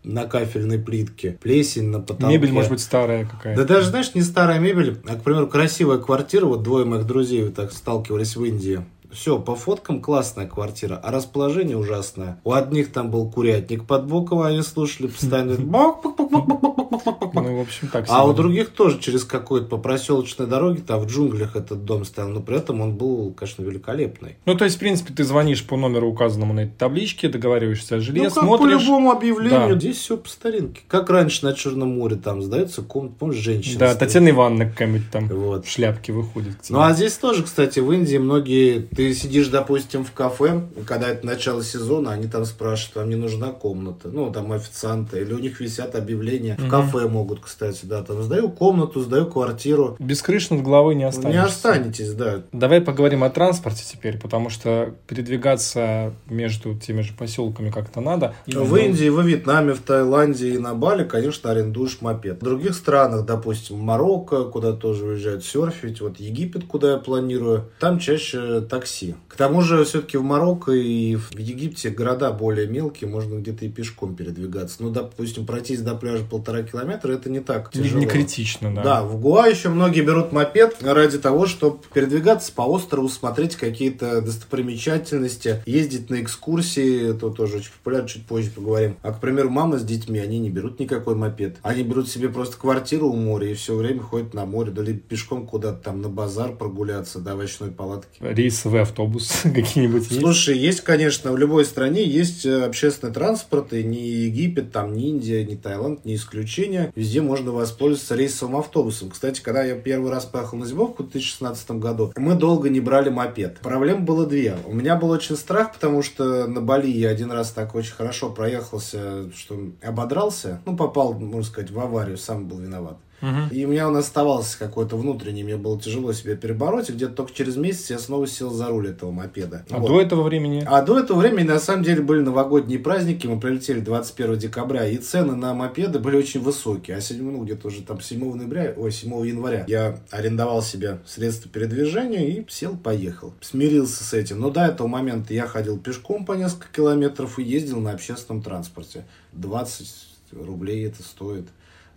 на 0.04 0.26
кафельной 0.26 0.78
плитке, 0.78 1.38
плесень 1.42 1.88
на 1.88 2.00
потолке. 2.00 2.26
Мебель 2.26 2.52
может 2.52 2.70
быть 2.70 2.80
старая 2.80 3.24
какая-то. 3.24 3.62
Да 3.62 3.74
даже, 3.74 3.88
знаешь, 3.88 4.14
не 4.14 4.22
старая 4.22 4.58
мебель, 4.58 5.00
а, 5.08 5.16
к 5.16 5.22
примеру, 5.22 5.46
красивая 5.46 5.98
квартира, 5.98 6.46
вот 6.46 6.62
двое 6.62 6.84
моих 6.84 7.06
друзей 7.06 7.44
вот 7.44 7.54
так 7.54 7.72
сталкивались 7.72 8.36
в 8.36 8.44
Индии. 8.44 8.84
Все, 9.12 9.38
по 9.38 9.54
фоткам 9.54 10.00
классная 10.00 10.46
квартира, 10.46 10.96
а 10.96 11.12
расположение 11.12 11.76
ужасное. 11.76 12.40
У 12.42 12.52
одних 12.52 12.92
там 12.92 13.10
был 13.10 13.30
курятник 13.30 13.86
под 13.86 14.06
боком, 14.06 14.40
а 14.40 14.48
они 14.48 14.62
слушали 14.62 15.06
постоянно. 15.06 15.56
Ну, 17.04 17.58
в 17.58 17.60
общем, 17.60 17.88
так 17.88 18.06
себе. 18.06 18.16
А 18.16 18.24
у 18.24 18.32
других 18.32 18.70
тоже 18.70 18.98
через 19.00 19.24
какой-то 19.24 19.66
по 19.66 19.78
проселочной 19.78 20.46
дороге, 20.46 20.82
там 20.86 21.00
в 21.00 21.06
джунглях 21.06 21.56
этот 21.56 21.84
дом 21.84 22.04
стоял, 22.04 22.30
но 22.30 22.40
при 22.40 22.56
этом 22.56 22.80
он 22.80 22.94
был, 22.96 23.32
конечно, 23.32 23.62
великолепный. 23.62 24.36
Ну, 24.44 24.54
то 24.54 24.64
есть, 24.64 24.76
в 24.76 24.78
принципе, 24.78 25.12
ты 25.12 25.24
звонишь 25.24 25.64
по 25.64 25.76
номеру, 25.76 26.08
указанному 26.08 26.52
на 26.52 26.60
этой 26.60 26.76
табличке, 26.76 27.28
договариваешься 27.28 27.96
о 27.96 28.00
жилье, 28.00 28.24
ну, 28.24 28.30
как 28.30 28.44
смотришь... 28.44 28.78
по 28.78 28.82
любому 28.82 29.10
объявлению, 29.10 29.74
да. 29.74 29.80
здесь 29.80 29.98
все 29.98 30.16
по 30.16 30.28
старинке. 30.28 30.82
Как 30.88 31.10
раньше 31.10 31.44
на 31.44 31.54
Черном 31.54 31.96
море 31.98 32.16
там 32.16 32.42
сдается 32.42 32.82
комната, 32.82 33.14
помнишь, 33.18 33.38
женщина 33.38 33.80
Да, 33.80 33.86
стоит. 33.94 33.98
Татьяна 34.00 34.30
Ивановна 34.30 34.66
какая-нибудь 34.66 35.10
там 35.10 35.28
вот. 35.28 35.66
в 35.66 35.70
шляпке 35.70 36.12
выходит. 36.12 36.56
Ну, 36.68 36.80
а 36.80 36.92
здесь 36.92 37.14
тоже, 37.14 37.42
кстати, 37.42 37.80
в 37.80 37.90
Индии 37.92 38.16
многие... 38.16 38.80
Ты 38.94 39.14
сидишь, 39.14 39.48
допустим, 39.48 40.04
в 40.04 40.12
кафе, 40.12 40.62
когда 40.86 41.08
это 41.08 41.26
начало 41.26 41.62
сезона, 41.62 42.12
они 42.12 42.26
там 42.26 42.44
спрашивают, 42.44 42.96
вам 42.96 43.08
не 43.10 43.16
нужна 43.16 43.50
комната. 43.50 44.08
Ну, 44.08 44.30
там 44.30 44.52
официанты. 44.52 45.20
Или 45.20 45.32
у 45.32 45.38
них 45.38 45.60
висят 45.60 45.94
объявления 45.94 46.56
в 46.58 46.68
кафе 46.68 46.83
кафе 46.92 47.08
могут, 47.08 47.40
кстати, 47.40 47.84
да. 47.84 48.02
Там 48.02 48.22
сдаю 48.22 48.50
комнату, 48.50 49.00
сдаю 49.00 49.26
квартиру. 49.26 49.96
Без 49.98 50.22
крыши 50.22 50.54
над 50.54 50.64
головой 50.64 50.94
не 50.94 51.04
останешься. 51.04 51.40
Не 51.40 51.46
останетесь, 51.46 52.12
да. 52.12 52.42
Давай 52.52 52.80
поговорим 52.80 53.24
о 53.24 53.30
транспорте 53.30 53.84
теперь, 53.90 54.18
потому 54.18 54.50
что 54.50 54.94
передвигаться 55.06 56.14
между 56.28 56.74
теми 56.74 57.02
же 57.02 57.12
поселками 57.12 57.70
как-то 57.70 58.00
надо. 58.00 58.34
И, 58.46 58.52
В 58.52 58.70
ну, 58.70 58.76
Индии, 58.76 59.08
во 59.08 59.22
Вьетнаме, 59.22 59.74
в 59.74 59.80
Таиланде 59.80 60.54
и 60.54 60.58
на 60.58 60.74
Бали, 60.74 61.04
конечно, 61.04 61.50
арендуешь 61.50 62.00
мопед. 62.00 62.40
В 62.40 62.44
других 62.44 62.74
странах, 62.74 63.24
допустим, 63.24 63.78
Марокко, 63.78 64.44
куда 64.44 64.72
тоже 64.72 65.04
уезжают 65.04 65.44
серфить, 65.44 66.00
вот 66.00 66.18
Египет, 66.18 66.64
куда 66.64 66.92
я 66.92 66.96
планирую, 66.98 67.70
там 67.78 67.98
чаще 67.98 68.60
такси. 68.60 69.14
К 69.28 69.36
тому 69.36 69.62
же, 69.62 69.84
все-таки 69.84 70.16
в 70.16 70.22
Марокко 70.22 70.72
и 70.72 71.16
в 71.16 71.38
Египте 71.38 71.90
города 71.90 72.30
более 72.30 72.66
мелкие, 72.66 73.08
можно 73.10 73.38
где-то 73.38 73.64
и 73.64 73.68
пешком 73.68 74.14
передвигаться. 74.14 74.76
Ну, 74.82 74.90
допустим, 74.90 75.46
пройтись 75.46 75.80
до 75.80 75.94
пляжа 75.94 76.24
полтора 76.24 76.62
километра, 76.62 76.73
это 76.80 77.30
не 77.30 77.40
так 77.40 77.74
Не, 77.74 77.82
тяжело. 77.82 78.00
не 78.00 78.06
критично, 78.06 78.74
да. 78.74 78.82
Да, 78.82 79.02
в 79.02 79.20
Гуа 79.20 79.46
еще 79.46 79.68
многие 79.68 80.02
берут 80.02 80.32
мопед 80.32 80.76
ради 80.82 81.18
того, 81.18 81.46
чтобы 81.46 81.78
передвигаться 81.92 82.52
по 82.52 82.62
острову, 82.62 83.08
смотреть 83.08 83.56
какие-то 83.56 84.20
достопримечательности, 84.20 85.62
ездить 85.66 86.10
на 86.10 86.20
экскурсии, 86.22 87.10
это 87.10 87.30
тоже 87.30 87.58
очень 87.58 87.72
популярно, 87.72 88.08
чуть 88.08 88.26
позже 88.26 88.50
поговорим. 88.50 88.96
А, 89.02 89.12
к 89.12 89.20
примеру, 89.20 89.50
мама 89.50 89.78
с 89.78 89.84
детьми, 89.84 90.18
они 90.18 90.38
не 90.38 90.50
берут 90.50 90.78
никакой 90.78 91.14
мопед. 91.14 91.56
Они 91.62 91.82
берут 91.82 92.08
себе 92.08 92.28
просто 92.28 92.56
квартиру 92.56 93.08
у 93.08 93.16
моря 93.16 93.50
и 93.50 93.54
все 93.54 93.74
время 93.74 94.00
ходят 94.00 94.34
на 94.34 94.44
море, 94.44 94.70
да 94.70 94.82
либо 94.82 95.00
пешком 95.00 95.46
куда-то 95.46 95.82
там 95.82 96.00
на 96.02 96.08
базар 96.08 96.52
прогуляться, 96.56 97.18
до 97.18 97.32
овощной 97.32 97.70
палатки. 97.70 98.18
Рейсовый 98.20 98.82
автобус 98.82 99.40
какие-нибудь 99.42 100.10
есть? 100.10 100.20
Слушай, 100.20 100.58
есть, 100.58 100.80
конечно, 100.80 101.32
в 101.32 101.38
любой 101.38 101.64
стране 101.64 102.04
есть 102.04 102.46
э, 102.46 102.64
общественный 102.64 103.12
транспорт, 103.12 103.72
и 103.72 103.82
ни 103.82 103.98
Египет, 103.98 104.72
там, 104.72 104.94
ни 104.94 105.08
Индия, 105.08 105.44
ни 105.44 105.54
Таиланд, 105.54 106.04
не 106.04 106.14
исключение. 106.54 106.92
Везде 106.94 107.20
можно 107.20 107.52
воспользоваться 107.52 108.14
рейсовым 108.14 108.56
автобусом. 108.56 109.10
Кстати, 109.10 109.40
когда 109.40 109.62
я 109.62 109.74
первый 109.74 110.10
раз 110.10 110.24
поехал 110.24 110.58
на 110.58 110.66
зимовку 110.66 111.02
в 111.02 111.10
2016 111.10 111.70
году, 111.72 112.12
мы 112.16 112.34
долго 112.34 112.68
не 112.68 112.80
брали 112.80 113.10
мопед. 113.10 113.58
Проблем 113.58 114.04
было 114.04 114.26
две. 114.26 114.56
У 114.66 114.74
меня 114.74 114.96
был 114.96 115.10
очень 115.10 115.36
страх, 115.36 115.72
потому 115.72 116.02
что 116.02 116.46
на 116.46 116.60
Бали 116.60 116.88
я 116.88 117.10
один 117.10 117.30
раз 117.30 117.50
так 117.50 117.74
очень 117.74 117.94
хорошо 117.94 118.30
проехался, 118.30 119.30
что 119.32 119.58
ободрался. 119.82 120.60
Ну, 120.64 120.76
попал, 120.76 121.14
можно 121.14 121.44
сказать, 121.44 121.70
в 121.70 121.78
аварию, 121.78 122.16
сам 122.16 122.46
был 122.46 122.58
виноват. 122.58 122.98
Угу. 123.22 123.54
И 123.54 123.64
у 123.64 123.68
меня 123.68 123.88
он 123.88 123.96
оставался 123.96 124.58
какой-то 124.58 124.96
внутренний, 124.96 125.44
мне 125.44 125.56
было 125.56 125.80
тяжело 125.80 126.12
себя 126.12 126.36
перебороть, 126.36 126.90
и 126.90 126.92
где-то 126.92 127.14
только 127.14 127.32
через 127.32 127.56
месяц 127.56 127.90
я 127.90 127.98
снова 127.98 128.26
сел 128.26 128.50
за 128.50 128.68
руль 128.68 128.88
этого 128.88 129.10
мопеда. 129.10 129.64
А 129.70 129.78
вот. 129.78 129.88
до 129.88 130.00
этого 130.00 130.22
времени? 130.22 130.62
А 130.66 130.82
до 130.82 130.98
этого 130.98 131.20
времени, 131.20 131.46
на 131.46 131.58
самом 131.58 131.84
деле, 131.84 132.02
были 132.02 132.20
новогодние 132.20 132.78
праздники, 132.78 133.26
мы 133.26 133.40
прилетели 133.40 133.80
21 133.80 134.38
декабря, 134.38 134.86
и 134.88 134.96
цены 134.98 135.34
на 135.36 135.54
мопеды 135.54 135.98
были 135.98 136.16
очень 136.16 136.40
высокие. 136.40 136.96
А 136.96 137.00
7, 137.00 137.22
ну, 137.22 137.44
где-то 137.44 137.68
уже 137.68 137.82
там 137.82 138.00
7 138.00 138.34
ноября, 138.34 138.74
ой, 138.76 138.92
7 138.92 139.26
января 139.26 139.64
я 139.68 139.98
арендовал 140.10 140.62
себе 140.62 140.98
средства 141.06 141.50
передвижения 141.50 142.26
и 142.26 142.44
сел, 142.48 142.76
поехал. 142.76 143.32
Смирился 143.40 144.04
с 144.04 144.12
этим. 144.12 144.40
Но 144.40 144.50
до 144.50 144.66
этого 144.66 144.86
момента 144.86 145.32
я 145.34 145.46
ходил 145.46 145.78
пешком 145.78 146.24
по 146.24 146.32
несколько 146.32 146.68
километров 146.72 147.38
и 147.38 147.42
ездил 147.42 147.80
на 147.80 147.92
общественном 147.92 148.42
транспорте. 148.42 149.04
20 149.32 149.88
рублей 150.32 150.86
это 150.86 151.02
стоит 151.02 151.46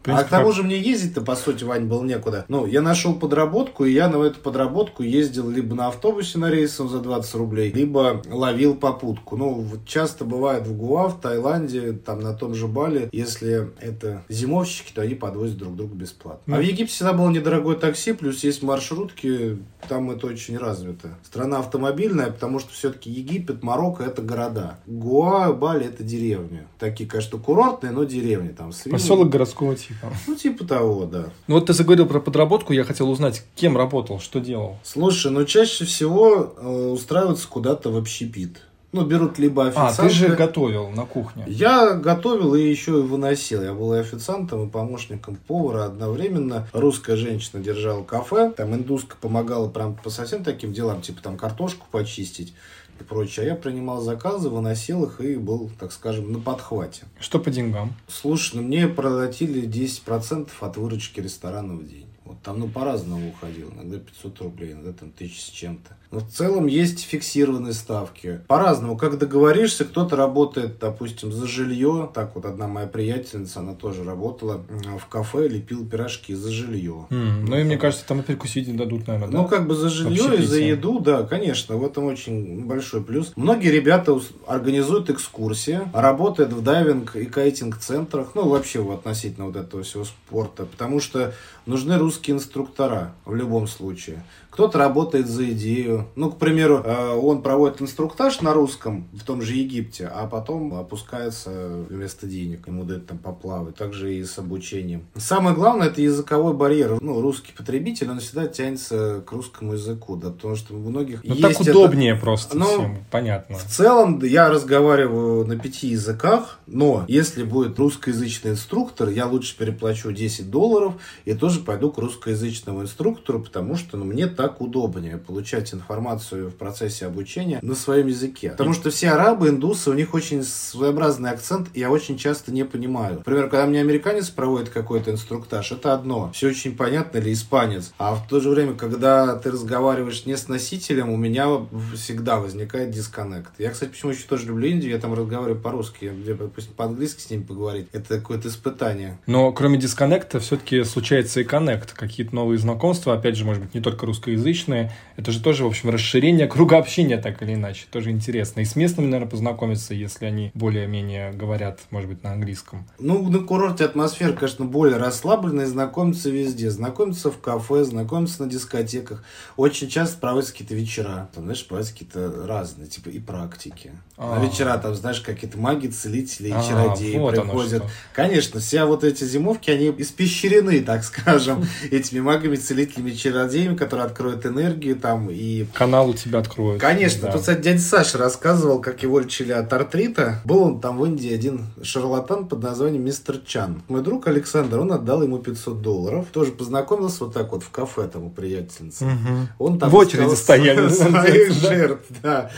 принципе, 0.03 0.25
а 0.25 0.27
к 0.27 0.29
тому 0.29 0.51
же 0.51 0.63
мне 0.63 0.79
ездить-то, 0.79 1.21
по 1.21 1.35
сути, 1.35 1.63
Вань, 1.63 1.85
было 1.85 2.03
некуда. 2.03 2.45
Ну, 2.47 2.65
я 2.65 2.81
нашел 2.81 3.13
подработку, 3.13 3.85
и 3.85 3.91
я 3.91 4.07
на 4.07 4.23
эту 4.23 4.39
подработку 4.39 5.03
ездил 5.03 5.49
либо 5.49 5.75
на 5.75 5.87
автобусе 5.87 6.39
на 6.39 6.49
рейсом 6.49 6.89
за 6.89 6.99
20 6.99 7.35
рублей, 7.35 7.71
либо 7.71 8.21
ловил 8.29 8.75
попутку. 8.75 9.37
Ну, 9.37 9.53
вот 9.53 9.85
часто 9.85 10.25
бывает 10.25 10.65
в 10.65 10.75
Гуа, 10.75 11.07
в 11.07 11.19
Таиланде, 11.19 11.93
там 11.93 12.21
на 12.21 12.33
том 12.33 12.53
же 12.53 12.67
Бали, 12.67 13.09
если 13.11 13.71
это 13.79 14.23
зимовщики, 14.29 14.91
то 14.93 15.01
они 15.01 15.15
подвозят 15.15 15.57
друг 15.57 15.75
друга 15.75 15.95
бесплатно. 15.95 16.55
А 16.55 16.59
в 16.59 16.61
Египте 16.61 16.93
всегда 16.93 17.13
было 17.13 17.29
недорогое 17.29 17.75
такси, 17.75 18.13
плюс 18.13 18.43
есть 18.43 18.63
маршрутки, 18.63 19.57
там 19.89 20.11
это 20.11 20.27
очень 20.27 20.57
развито. 20.57 21.17
Страна 21.23 21.59
автомобильная, 21.59 22.27
потому 22.27 22.59
что 22.59 22.71
все-таки 22.73 23.09
Египет, 23.09 23.63
Марокко 23.63 24.03
это 24.03 24.21
города. 24.21 24.79
Гуа, 24.85 25.51
Бали 25.53 25.85
это 25.85 26.03
деревни. 26.03 26.67
Такие, 26.79 27.09
конечно, 27.09 27.39
курортные, 27.39 27.91
но 27.91 28.03
деревни. 28.03 28.49
Там, 28.49 28.71
Поселок 28.89 29.29
городского 29.29 29.75
типа 29.75 29.86
типа. 29.87 30.13
Ну, 30.27 30.35
типа 30.35 30.65
того, 30.65 31.05
да. 31.05 31.25
Ну, 31.47 31.55
вот 31.55 31.67
ты 31.67 31.73
заговорил 31.73 32.05
про 32.05 32.19
подработку, 32.19 32.73
я 32.73 32.83
хотел 32.83 33.09
узнать, 33.09 33.43
кем 33.55 33.77
работал, 33.77 34.19
что 34.19 34.39
делал? 34.39 34.77
Слушай, 34.83 35.31
ну, 35.31 35.45
чаще 35.45 35.85
всего 35.85 36.53
э, 36.57 36.89
устраиваются 36.91 37.47
куда-то 37.47 37.91
в 37.91 37.97
общепит. 37.97 38.61
Ну, 38.93 39.05
берут 39.05 39.37
либо 39.37 39.67
официанта. 39.67 40.01
А, 40.01 40.07
ты 40.07 40.09
же 40.09 40.29
готовил 40.29 40.89
на 40.89 41.05
кухне. 41.05 41.43
Я 41.47 41.93
готовил 41.93 42.55
и 42.55 42.61
еще 42.61 42.99
и 42.99 43.01
выносил. 43.01 43.61
Я 43.61 43.73
был 43.73 43.93
и 43.93 43.99
официантом, 43.99 44.65
и 44.65 44.71
помощником 44.71 45.35
повара 45.35 45.85
одновременно. 45.85 46.67
Русская 46.71 47.17
женщина 47.17 47.61
держала 47.61 48.03
кафе, 48.03 48.51
там 48.55 48.73
индуска 48.73 49.17
помогала 49.19 49.67
прям 49.67 49.95
по 49.95 50.09
совсем 50.09 50.43
таким 50.43 50.71
делам, 50.71 51.01
типа 51.01 51.21
там 51.21 51.37
картошку 51.37 51.85
почистить 51.91 52.53
и 53.01 53.03
прочее. 53.03 53.45
А 53.45 53.49
я 53.49 53.55
принимал 53.55 54.01
заказы, 54.01 54.49
выносил 54.49 55.05
их 55.05 55.21
и 55.21 55.35
был, 55.35 55.69
так 55.79 55.91
скажем, 55.91 56.31
на 56.31 56.39
подхвате. 56.39 57.03
Что 57.19 57.39
по 57.39 57.49
деньгам? 57.49 57.95
Слушай, 58.07 58.57
ну 58.57 58.61
мне 58.63 58.87
проплатили 58.87 59.67
10% 59.67 60.49
от 60.59 60.77
выручки 60.77 61.19
ресторана 61.19 61.73
в 61.75 61.87
день. 61.87 62.07
Вот 62.27 62.41
там, 62.43 62.59
ну, 62.59 62.67
по-разному 62.67 63.29
уходил. 63.29 63.71
Иногда 63.73 63.99
500 63.99 64.41
рублей, 64.41 64.73
иногда 64.73 64.91
там 64.91 65.11
тысяч 65.11 65.41
с 65.41 65.49
чем-то. 65.49 65.95
Но 66.11 66.19
в 66.19 66.29
целом 66.29 66.67
есть 66.67 67.03
фиксированные 67.05 67.73
ставки. 67.73 68.41
По-разному. 68.47 68.97
Как 68.97 69.17
договоришься, 69.17 69.83
кто-то 69.83 70.15
работает, 70.15 70.79
допустим, 70.79 71.31
за 71.31 71.47
жилье. 71.47 72.09
Так 72.13 72.35
вот 72.35 72.45
одна 72.45 72.67
моя 72.67 72.87
приятельница, 72.87 73.59
она 73.59 73.73
тоже 73.73 74.03
работала 74.03 74.61
в 74.99 75.05
кафе, 75.07 75.47
лепила 75.47 75.85
пирожки 75.85 76.33
за 76.33 76.49
жилье. 76.51 77.07
Mm, 77.09 77.45
ну, 77.47 77.59
и 77.59 77.63
мне 77.63 77.77
кажется, 77.77 78.05
там 78.07 78.21
и 78.21 78.23
перекусить 78.23 78.73
дадут, 78.75 79.07
наверное, 79.07 79.37
Ну, 79.37 79.43
да? 79.43 79.49
как 79.49 79.67
бы 79.67 79.75
за 79.75 79.89
жилье 79.89 80.37
и 80.37 80.45
за 80.45 80.59
еду, 80.61 80.99
да, 80.99 81.23
конечно. 81.23 81.75
В 81.75 81.85
этом 81.85 82.05
очень 82.05 82.65
большой 82.65 83.03
плюс. 83.03 83.33
Многие 83.35 83.71
ребята 83.71 84.17
организуют 84.47 85.09
экскурсии, 85.09 85.81
работают 85.93 86.53
в 86.53 86.61
дайвинг 86.63 87.15
и 87.15 87.25
кайтинг-центрах. 87.25 88.29
Ну, 88.33 88.47
вообще 88.47 88.79
вот, 88.79 88.99
относительно 88.99 89.47
вот 89.47 89.55
этого 89.55 89.83
всего 89.83 90.05
спорта. 90.05 90.65
Потому 90.65 90.99
что 90.99 91.33
нужны 91.65 91.97
русские 91.97 92.16
инструктора 92.25 93.13
в 93.25 93.35
любом 93.35 93.67
случае. 93.67 94.23
Кто-то 94.57 94.79
работает 94.79 95.27
за 95.27 95.51
идею. 95.51 96.07
Ну, 96.15 96.31
к 96.31 96.39
примеру, 96.39 96.81
э, 96.83 97.13
он 97.13 97.43
проводит 97.43 97.79
инструктаж 97.79 98.41
на 98.41 98.55
русском 98.55 99.07
в 99.13 99.23
том 99.23 99.43
же 99.43 99.53
Египте, 99.53 100.09
а 100.11 100.25
потом 100.25 100.73
опускается 100.73 101.85
вместо 101.87 102.25
денег. 102.25 102.67
Ему 102.67 102.83
дают 102.83 103.05
там 103.05 103.19
поплавать. 103.19 103.75
Также 103.75 104.15
и 104.15 104.23
с 104.23 104.39
обучением. 104.39 105.05
Самое 105.15 105.55
главное, 105.55 105.89
это 105.89 106.01
языковой 106.01 106.55
барьер. 106.55 106.97
Ну, 107.01 107.21
русский 107.21 107.53
потребитель, 107.55 108.09
он 108.09 108.19
всегда 108.19 108.47
тянется 108.47 109.21
к 109.27 109.31
русскому 109.31 109.73
языку, 109.73 110.15
да, 110.15 110.31
потому 110.31 110.55
что 110.55 110.73
у 110.73 110.79
многих 110.79 111.23
ну, 111.23 111.35
есть 111.35 111.59
так 111.59 111.59
удобнее 111.59 112.13
это... 112.13 112.21
просто 112.21 112.57
ну, 112.57 112.65
всем, 112.65 112.97
понятно. 113.11 113.59
В 113.59 113.65
целом, 113.65 114.19
я 114.23 114.49
разговариваю 114.49 115.45
на 115.45 115.59
пяти 115.59 115.89
языках, 115.89 116.57
но 116.65 117.05
если 117.07 117.43
будет 117.43 117.77
русскоязычный 117.77 118.53
инструктор, 118.53 119.09
я 119.09 119.27
лучше 119.27 119.55
переплачу 119.55 120.11
10 120.11 120.49
долларов 120.49 120.95
и 121.25 121.35
тоже 121.35 121.59
пойду 121.59 121.91
к 121.91 121.99
русскоязычному 121.99 122.81
инструктору, 122.81 123.39
потому 123.39 123.75
что 123.75 123.97
ну, 123.97 124.05
мне 124.05 124.25
так 124.25 124.46
так 124.47 124.61
удобнее 124.61 125.17
получать 125.17 125.73
информацию 125.73 126.49
в 126.49 126.55
процессе 126.55 127.05
обучения 127.05 127.59
на 127.61 127.75
своем 127.75 128.07
языке. 128.07 128.51
Потому 128.51 128.73
что 128.73 128.89
все 128.89 129.09
арабы, 129.09 129.49
индусы, 129.49 129.89
у 129.89 129.93
них 129.93 130.13
очень 130.13 130.43
своеобразный 130.43 131.31
акцент, 131.31 131.67
и 131.73 131.81
я 131.81 131.91
очень 131.91 132.17
часто 132.17 132.53
не 132.53 132.63
понимаю. 132.63 133.17
Например, 133.17 133.49
когда 133.49 133.65
мне 133.65 133.81
американец 133.81 134.29
проводит 134.29 134.69
какой-то 134.69 135.11
инструктаж, 135.11 135.73
это 135.73 135.93
одно. 135.93 136.31
Все 136.33 136.47
очень 136.47 136.77
понятно, 136.77 137.17
или 137.17 137.33
испанец. 137.33 137.91
А 137.97 138.15
в 138.15 138.25
то 138.27 138.39
же 138.39 138.49
время, 138.49 138.73
когда 138.73 139.35
ты 139.35 139.51
разговариваешь 139.51 140.25
не 140.25 140.37
с 140.37 140.47
носителем, 140.47 141.09
у 141.09 141.17
меня 141.17 141.47
всегда 141.93 142.39
возникает 142.39 142.91
дисконнект. 142.91 143.51
Я, 143.57 143.71
кстати, 143.71 143.89
почему 143.89 144.11
еще 144.11 144.23
тоже 144.27 144.47
люблю 144.47 144.69
Индию, 144.69 144.91
я 144.91 144.97
там 144.97 145.13
разговариваю 145.13 145.61
по-русски, 145.61 146.13
где, 146.21 146.35
допустим, 146.35 146.73
по-английски 146.73 147.19
с 147.19 147.29
ними 147.29 147.43
поговорить. 147.43 147.87
Это 147.91 148.17
какое-то 148.17 148.47
испытание. 148.47 149.19
Но 149.27 149.51
кроме 149.51 149.77
дисконнекта, 149.77 150.39
все-таки 150.39 150.85
случается 150.85 151.41
и 151.41 151.43
коннект. 151.43 151.91
Какие-то 151.91 152.33
новые 152.33 152.59
знакомства, 152.59 153.13
опять 153.13 153.35
же, 153.35 153.43
может 153.43 153.61
быть, 153.63 153.73
не 153.73 153.81
только 153.81 154.05
русскоязычные, 154.05 154.36
русскоязычные. 154.37 154.91
Это 155.15 155.31
же 155.31 155.41
тоже, 155.41 155.63
в 155.63 155.67
общем, 155.67 155.89
расширение 155.89 156.47
круга 156.47 156.77
общения, 156.77 157.17
так 157.17 157.41
или 157.41 157.55
иначе. 157.55 157.85
Тоже 157.89 158.11
интересно. 158.11 158.61
И 158.61 158.65
с 158.65 158.75
местными, 158.75 159.07
наверное, 159.07 159.29
познакомиться, 159.29 159.95
если 159.95 160.25
они 160.25 160.51
более-менее 160.53 161.31
говорят, 161.31 161.79
может 161.89 162.09
быть, 162.09 162.23
на 162.23 162.33
английском. 162.33 162.87
Ну, 162.99 163.27
на 163.29 163.39
курорте 163.39 163.85
атмосфера, 163.85 164.33
конечно, 164.33 164.65
более 164.65 164.97
расслабленная. 164.97 165.65
Знакомиться 165.65 166.29
везде. 166.29 166.69
Знакомиться 166.69 167.31
в 167.31 167.39
кафе, 167.39 167.83
знакомиться 167.83 168.43
на 168.43 168.49
дискотеках. 168.49 169.23
Очень 169.55 169.89
часто 169.89 170.19
проводятся 170.19 170.53
какие-то 170.53 170.75
вечера. 170.75 171.29
Там, 171.33 171.45
знаешь, 171.45 171.65
проводятся 171.65 171.93
какие-то 171.93 172.45
разные, 172.47 172.87
типа 172.87 173.09
и 173.09 173.19
практики. 173.19 173.91
А-а-а. 174.17 174.39
На 174.39 174.45
вечера 174.45 174.77
там, 174.77 174.93
знаешь, 174.93 175.21
какие-то 175.21 175.57
маги, 175.57 175.87
целители 175.87 176.49
и 176.49 176.51
а, 176.51 176.63
чародеи 176.63 177.17
вот 177.17 177.33
приходят. 177.33 177.83
Конечно, 178.13 178.59
все 178.59 178.85
вот 178.85 179.03
эти 179.03 179.23
зимовки, 179.23 179.71
они 179.71 179.93
испещрены, 179.97 180.81
так 180.81 181.03
скажем, 181.03 181.65
этими 181.91 182.19
магами, 182.19 182.55
целителями, 182.55 183.11
чародеями, 183.11 183.75
которые 183.75 184.05
открывают 184.05 184.16
откроет 184.17 184.45
энергию 184.47 184.95
там 184.95 185.29
и... 185.29 185.65
Канал 185.73 186.09
у 186.09 186.13
тебя 186.13 186.39
откроет. 186.39 186.81
Конечно. 186.81 187.27
Да. 187.27 187.31
Тут, 187.33 187.41
кстати, 187.41 187.61
дядя 187.61 187.79
Саша 187.79 188.17
рассказывал, 188.17 188.81
как 188.81 189.03
его 189.03 189.19
лечили 189.19 189.51
от 189.51 189.71
артрита. 189.71 190.41
Был 190.43 190.63
он 190.63 190.81
там 190.81 190.97
в 190.97 191.05
Индии 191.05 191.31
один 191.31 191.67
шарлатан 191.83 192.47
под 192.47 192.63
названием 192.63 193.05
Мистер 193.05 193.37
Чан. 193.45 193.83
Мой 193.87 194.01
друг 194.01 194.27
Александр, 194.27 194.79
он 194.79 194.91
отдал 194.91 195.21
ему 195.21 195.37
500 195.37 195.81
долларов. 195.81 196.25
Тоже 196.31 196.51
познакомился 196.51 197.25
вот 197.25 197.33
так 197.33 197.51
вот 197.51 197.61
в 197.63 197.69
кафе 197.69 198.07
там 198.07 198.23
у 198.23 198.29
приятельницы. 198.31 199.05
Угу. 199.05 199.47
Он 199.59 199.79
там 199.79 199.89
в 199.89 199.95
очереди 199.95 200.33
стояли. 200.33 200.87
Своих 200.97 201.51
жертв, 201.51 202.05
да. 202.23 202.49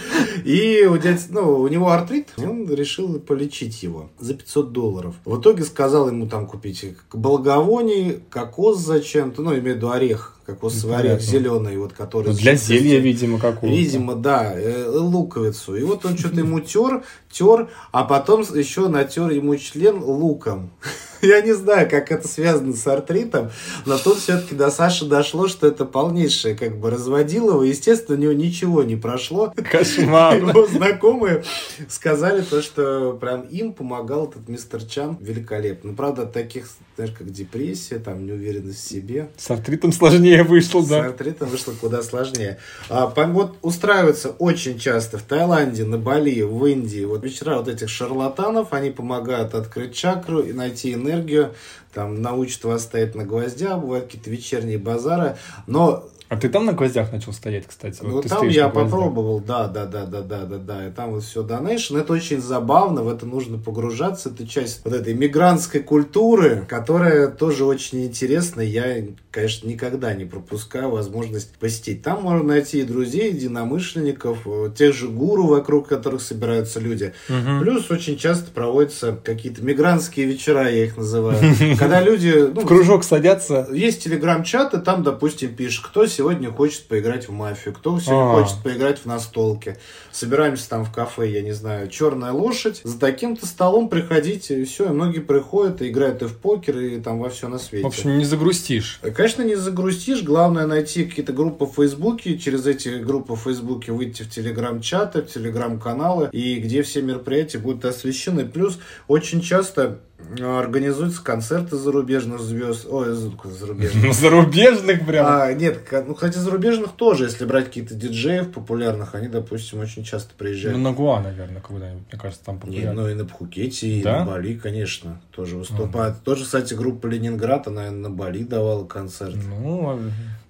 И 0.45 0.85
у 0.89 0.97
дяди, 0.97 1.19
ну, 1.29 1.59
у 1.59 1.67
него 1.67 1.89
артрит, 1.89 2.29
и 2.37 2.45
он 2.45 2.71
решил 2.73 3.19
полечить 3.19 3.83
его 3.83 4.09
за 4.19 4.33
500 4.33 4.71
долларов. 4.71 5.15
В 5.25 5.39
итоге 5.39 5.63
сказал 5.63 6.07
ему 6.07 6.27
там 6.27 6.47
купить 6.47 6.85
благовоний, 7.11 8.21
кокос 8.29 8.79
зачем-то, 8.79 9.41
ну, 9.41 9.51
имею 9.51 9.73
в 9.73 9.77
виду 9.77 9.89
орех 9.89 10.38
кокосовый 10.49 10.97
орех 10.97 11.21
зеленый, 11.21 11.77
вот 11.77 11.93
который... 11.93 12.27
Ну, 12.27 12.33
для 12.33 12.55
зелья, 12.55 12.99
видимо, 12.99 13.39
какого-то. 13.39 13.67
Видимо, 13.67 14.15
да, 14.15 14.53
э, 14.53 14.87
луковицу. 14.87 15.75
И 15.75 15.83
вот 15.83 16.05
он 16.05 16.17
что-то 16.17 16.39
ему 16.39 16.59
тер, 16.59 17.03
тер, 17.31 17.69
а 17.91 18.03
потом 18.03 18.41
еще 18.41 18.87
натер 18.87 19.29
ему 19.29 19.55
член 19.57 20.01
луком. 20.01 20.71
Я 21.21 21.41
не 21.41 21.53
знаю, 21.53 21.89
как 21.89 22.11
это 22.11 22.27
связано 22.27 22.73
с 22.73 22.85
артритом, 22.87 23.51
но 23.85 23.97
тут 23.97 24.17
все-таки 24.17 24.55
до 24.55 24.71
Саши 24.71 25.05
дошло, 25.05 25.47
что 25.47 25.67
это 25.67 25.85
полнейшее 25.85 26.55
как 26.55 26.77
бы 26.77 26.89
разводилово. 26.89 27.63
Естественно, 27.63 28.17
у 28.17 28.21
него 28.21 28.33
ничего 28.33 28.83
не 28.83 28.95
прошло. 28.95 29.53
Кошмар. 29.55 30.37
Его 30.39 30.67
знакомые 30.67 31.43
сказали 31.87 32.41
то, 32.41 32.61
что 32.61 33.17
прям 33.19 33.41
им 33.41 33.73
помогал 33.73 34.27
этот 34.27 34.47
мистер 34.47 34.83
Чан 34.83 35.17
великолепно. 35.19 35.91
Ну, 35.91 35.95
правда, 35.95 36.25
таких, 36.25 36.67
знаешь, 36.95 37.13
как 37.17 37.29
депрессия, 37.31 37.99
там 37.99 38.25
неуверенность 38.25 38.85
в 38.85 38.89
себе. 38.89 39.29
С 39.37 39.49
артритом 39.49 39.91
сложнее 39.91 40.43
вышло, 40.43 40.81
да? 40.81 41.03
С 41.03 41.05
артритом 41.07 41.49
вышло 41.49 41.73
куда 41.73 42.03
сложнее. 42.03 42.59
А, 42.89 43.07
вот 43.07 43.57
устраиваются 43.61 44.29
очень 44.29 44.77
часто 44.79 45.17
в 45.17 45.23
Таиланде, 45.23 45.83
на 45.83 45.97
Бали, 45.97 46.41
в 46.41 46.65
Индии. 46.65 47.05
Вот 47.05 47.23
вечера 47.23 47.57
вот 47.57 47.67
этих 47.67 47.89
шарлатанов, 47.89 48.73
они 48.73 48.91
помогают 48.91 49.53
открыть 49.53 49.93
чакру 49.93 50.41
и 50.41 50.53
найти 50.53 50.95
энергию, 51.09 51.53
там 51.93 52.21
научат 52.21 52.63
вас 52.63 52.83
стоять 52.83 53.15
на 53.15 53.25
гвоздях, 53.25 53.79
бывают 53.79 54.05
какие-то 54.05 54.29
вечерние 54.29 54.77
базары, 54.77 55.37
но 55.67 56.05
А 56.29 56.37
ты 56.37 56.47
там 56.47 56.65
на 56.65 56.73
гвоздях 56.73 57.11
начал 57.11 57.33
стоять, 57.33 57.65
кстати? 57.65 58.01
Ну, 58.03 58.11
вот 58.11 58.27
там 58.27 58.47
я 58.47 58.69
попробовал, 58.69 59.39
да, 59.39 59.67
да, 59.67 59.85
да, 59.87 60.05
да, 60.05 60.21
да, 60.21 60.45
да, 60.45 60.57
да. 60.57 60.87
И 60.87 60.91
там 60.91 61.09
вот 61.11 61.23
все 61.23 61.41
донейшн. 61.41 61.97
Это 61.97 62.13
очень 62.13 62.39
забавно, 62.39 63.01
в 63.01 63.09
это 63.09 63.25
нужно 63.25 63.57
погружаться. 63.57 64.29
Это 64.29 64.47
часть 64.47 64.81
вот 64.85 64.93
этой 64.93 65.15
мигрантской 65.15 65.81
культуры, 65.81 66.67
которая 66.69 67.29
тоже 67.29 67.65
очень 67.65 68.05
интересна. 68.05 68.61
Я, 68.61 69.07
конечно, 69.31 69.67
никогда 69.67 70.13
не 70.13 70.25
пропускаю 70.25 70.89
возможность 70.89 71.53
посетить. 71.57 72.01
Там 72.01 72.23
можно 72.23 72.43
найти 72.43 72.79
и 72.79 72.83
друзей, 72.83 73.31
и 73.31 73.35
единомышленников, 73.35 74.39
э, 74.45 74.71
тех 74.75 74.93
же 74.95 75.07
гуру, 75.07 75.45
вокруг 75.47 75.87
которых 75.87 76.21
собираются 76.21 76.79
люди. 76.79 77.13
Мгм. 77.27 77.61
Плюс 77.61 77.91
очень 77.91 78.17
часто 78.17 78.51
проводятся 78.51 79.17
какие-то 79.23 79.63
мигрантские 79.63 80.25
вечера, 80.25 80.69
я 80.69 80.85
их 80.85 80.97
называю. 80.97 81.39
Когда 81.79 82.01
люди... 82.01 82.49
ну, 82.53 82.61
В 82.61 82.65
кружок 82.65 83.03
садятся. 83.03 83.67
есть 83.71 84.03
телеграм-чат, 84.03 84.73
и 84.73 84.79
там, 84.79 85.03
допустим, 85.03 85.53
пишешь, 85.55 85.81
кто 85.81 86.07
сегодня 86.07 86.51
хочет 86.51 86.83
поиграть 86.87 87.27
в 87.27 87.31
мафию, 87.31 87.73
кто 87.73 87.99
сегодня 87.99 88.39
А. 88.39 88.41
хочет 88.41 88.63
поиграть 88.63 88.99
в 88.99 89.05
настолки. 89.05 89.77
Собираемся 90.11 90.67
там 90.69 90.85
в 90.85 90.91
кафе, 90.91 91.29
я 91.29 91.41
не 91.41 91.51
знаю, 91.51 91.87
черная 91.89 92.31
лошадь. 92.31 92.81
За 92.83 92.99
таким-то 92.99 93.45
столом 93.45 93.89
приходите, 93.89 94.61
и 94.61 94.65
все, 94.65 94.85
и 94.85 94.89
многие 94.89 95.19
приходят 95.19 95.81
и 95.81 95.89
играют 95.89 96.21
и 96.23 96.25
в 96.25 96.35
покер, 96.35 96.79
и 96.79 96.99
там 96.99 97.19
во 97.19 97.29
все 97.29 97.47
на 97.47 97.59
свете. 97.59 97.83
В 97.83 97.87
общем, 97.87 98.17
не 98.17 98.25
загрустишь. 98.25 98.99
Конечно, 99.19 99.41
не 99.41 99.55
загрустишь. 99.55 100.23
Главное 100.23 100.65
найти 100.65 101.03
какие-то 101.03 101.33
группы 101.33 101.65
в 101.65 101.73
Фейсбуке, 101.73 102.37
через 102.37 102.65
эти 102.65 102.87
группы 103.03 103.33
в 103.33 103.41
Фейсбуке 103.41 103.91
выйти 103.91 104.23
в 104.23 104.29
Телеграм-чаты, 104.29 105.23
в 105.23 105.27
Телеграм-каналы, 105.27 106.29
и 106.31 106.55
где 106.55 106.83
все 106.83 107.01
мероприятия 107.01 107.57
будут 107.57 107.83
освещены. 107.83 108.45
Плюс 108.45 108.79
очень 109.09 109.41
часто 109.41 109.99
организуются 110.39 111.23
концерты 111.23 111.75
зарубежных 111.77 112.39
звезд. 112.39 112.85
Ой, 112.89 113.13
зарубежных. 113.13 114.03
Ну, 114.03 114.13
зарубежных 114.13 115.05
прям. 115.05 115.25
А, 115.27 115.53
нет, 115.53 115.79
ну, 116.07 116.13
хотя 116.13 116.39
зарубежных 116.39 116.91
тоже, 116.91 117.23
если 117.25 117.45
брать 117.45 117.65
какие-то 117.65 117.95
диджеев 117.95 118.51
популярных, 118.51 119.15
они, 119.15 119.27
допустим, 119.27 119.79
очень 119.79 120.03
часто 120.03 120.29
Ну, 120.33 120.37
приезжают. 120.37 120.77
на 120.77 120.91
Гуа, 120.91 121.21
наверное, 121.21 121.61
когда-нибудь, 121.61 122.03
мне 122.11 122.19
кажется, 122.21 122.45
там 122.45 122.59
популярно. 122.59 123.01
ну 123.01 123.09
и 123.09 123.13
на 123.15 123.25
Пхукете, 123.25 123.87
и 123.87 124.03
Да? 124.03 124.19
на 124.19 124.25
Бали, 124.31 124.55
конечно, 124.55 125.19
тоже 125.31 125.55
выступают. 125.57 126.21
Тоже, 126.23 126.43
кстати, 126.43 126.73
группа 126.73 127.07
Ленинград, 127.07 127.67
она 127.67 127.89
на 127.89 128.09
Бали 128.09 128.43
давала 128.43 128.85
концерт. 128.85 129.35
Ну, 129.49 129.99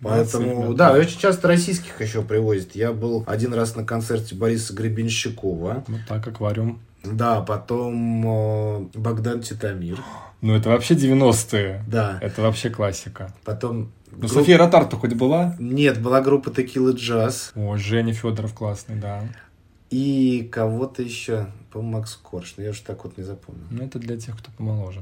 Поэтому, 0.01 0.73
да, 0.73 0.93
очень 0.93 1.19
часто 1.19 1.47
российских 1.49 1.99
еще 2.01 2.21
привозят. 2.21 2.73
Я 2.73 2.93
был 2.93 3.23
один 3.27 3.53
раз 3.53 3.75
на 3.75 3.83
концерте 3.85 4.33
Бориса 4.33 4.73
Гребенщикова. 4.73 5.83
Вот 5.87 5.99
так, 6.07 6.25
аквариум. 6.27 6.79
Да, 7.03 7.41
потом 7.41 8.25
э, 8.25 8.79
Богдан 8.95 9.41
Титамир. 9.41 9.99
Ну, 10.41 10.55
это 10.55 10.69
вообще 10.69 10.95
90-е. 10.95 11.83
Да, 11.87 12.17
Это 12.21 12.41
вообще 12.41 12.69
классика. 12.69 13.33
потом... 13.45 13.91
Ну, 14.11 14.17
групп- 14.27 14.31
София 14.33 14.57
Ротарта 14.57 14.95
хоть 14.97 15.13
была? 15.13 15.55
Нет, 15.59 16.01
была 16.01 16.19
группа 16.21 16.49
Текила 16.51 16.91
Джаз. 16.91 17.51
О, 17.55 17.77
Женя 17.77 18.13
Федоров 18.13 18.53
классный, 18.53 18.95
да. 18.95 19.21
И 19.91 20.49
кого-то 20.51 21.01
еще, 21.03 21.47
по-моему, 21.71 21.97
Макс 21.99 22.15
Корж. 22.15 22.53
Но 22.57 22.63
я 22.63 22.71
уж 22.71 22.79
так 22.79 23.03
вот 23.03 23.17
не 23.17 23.23
запомнил. 23.23 23.63
Ну, 23.69 23.83
это 23.85 23.99
для 23.99 24.17
тех, 24.17 24.37
кто 24.37 24.49
помоложе. 24.57 25.01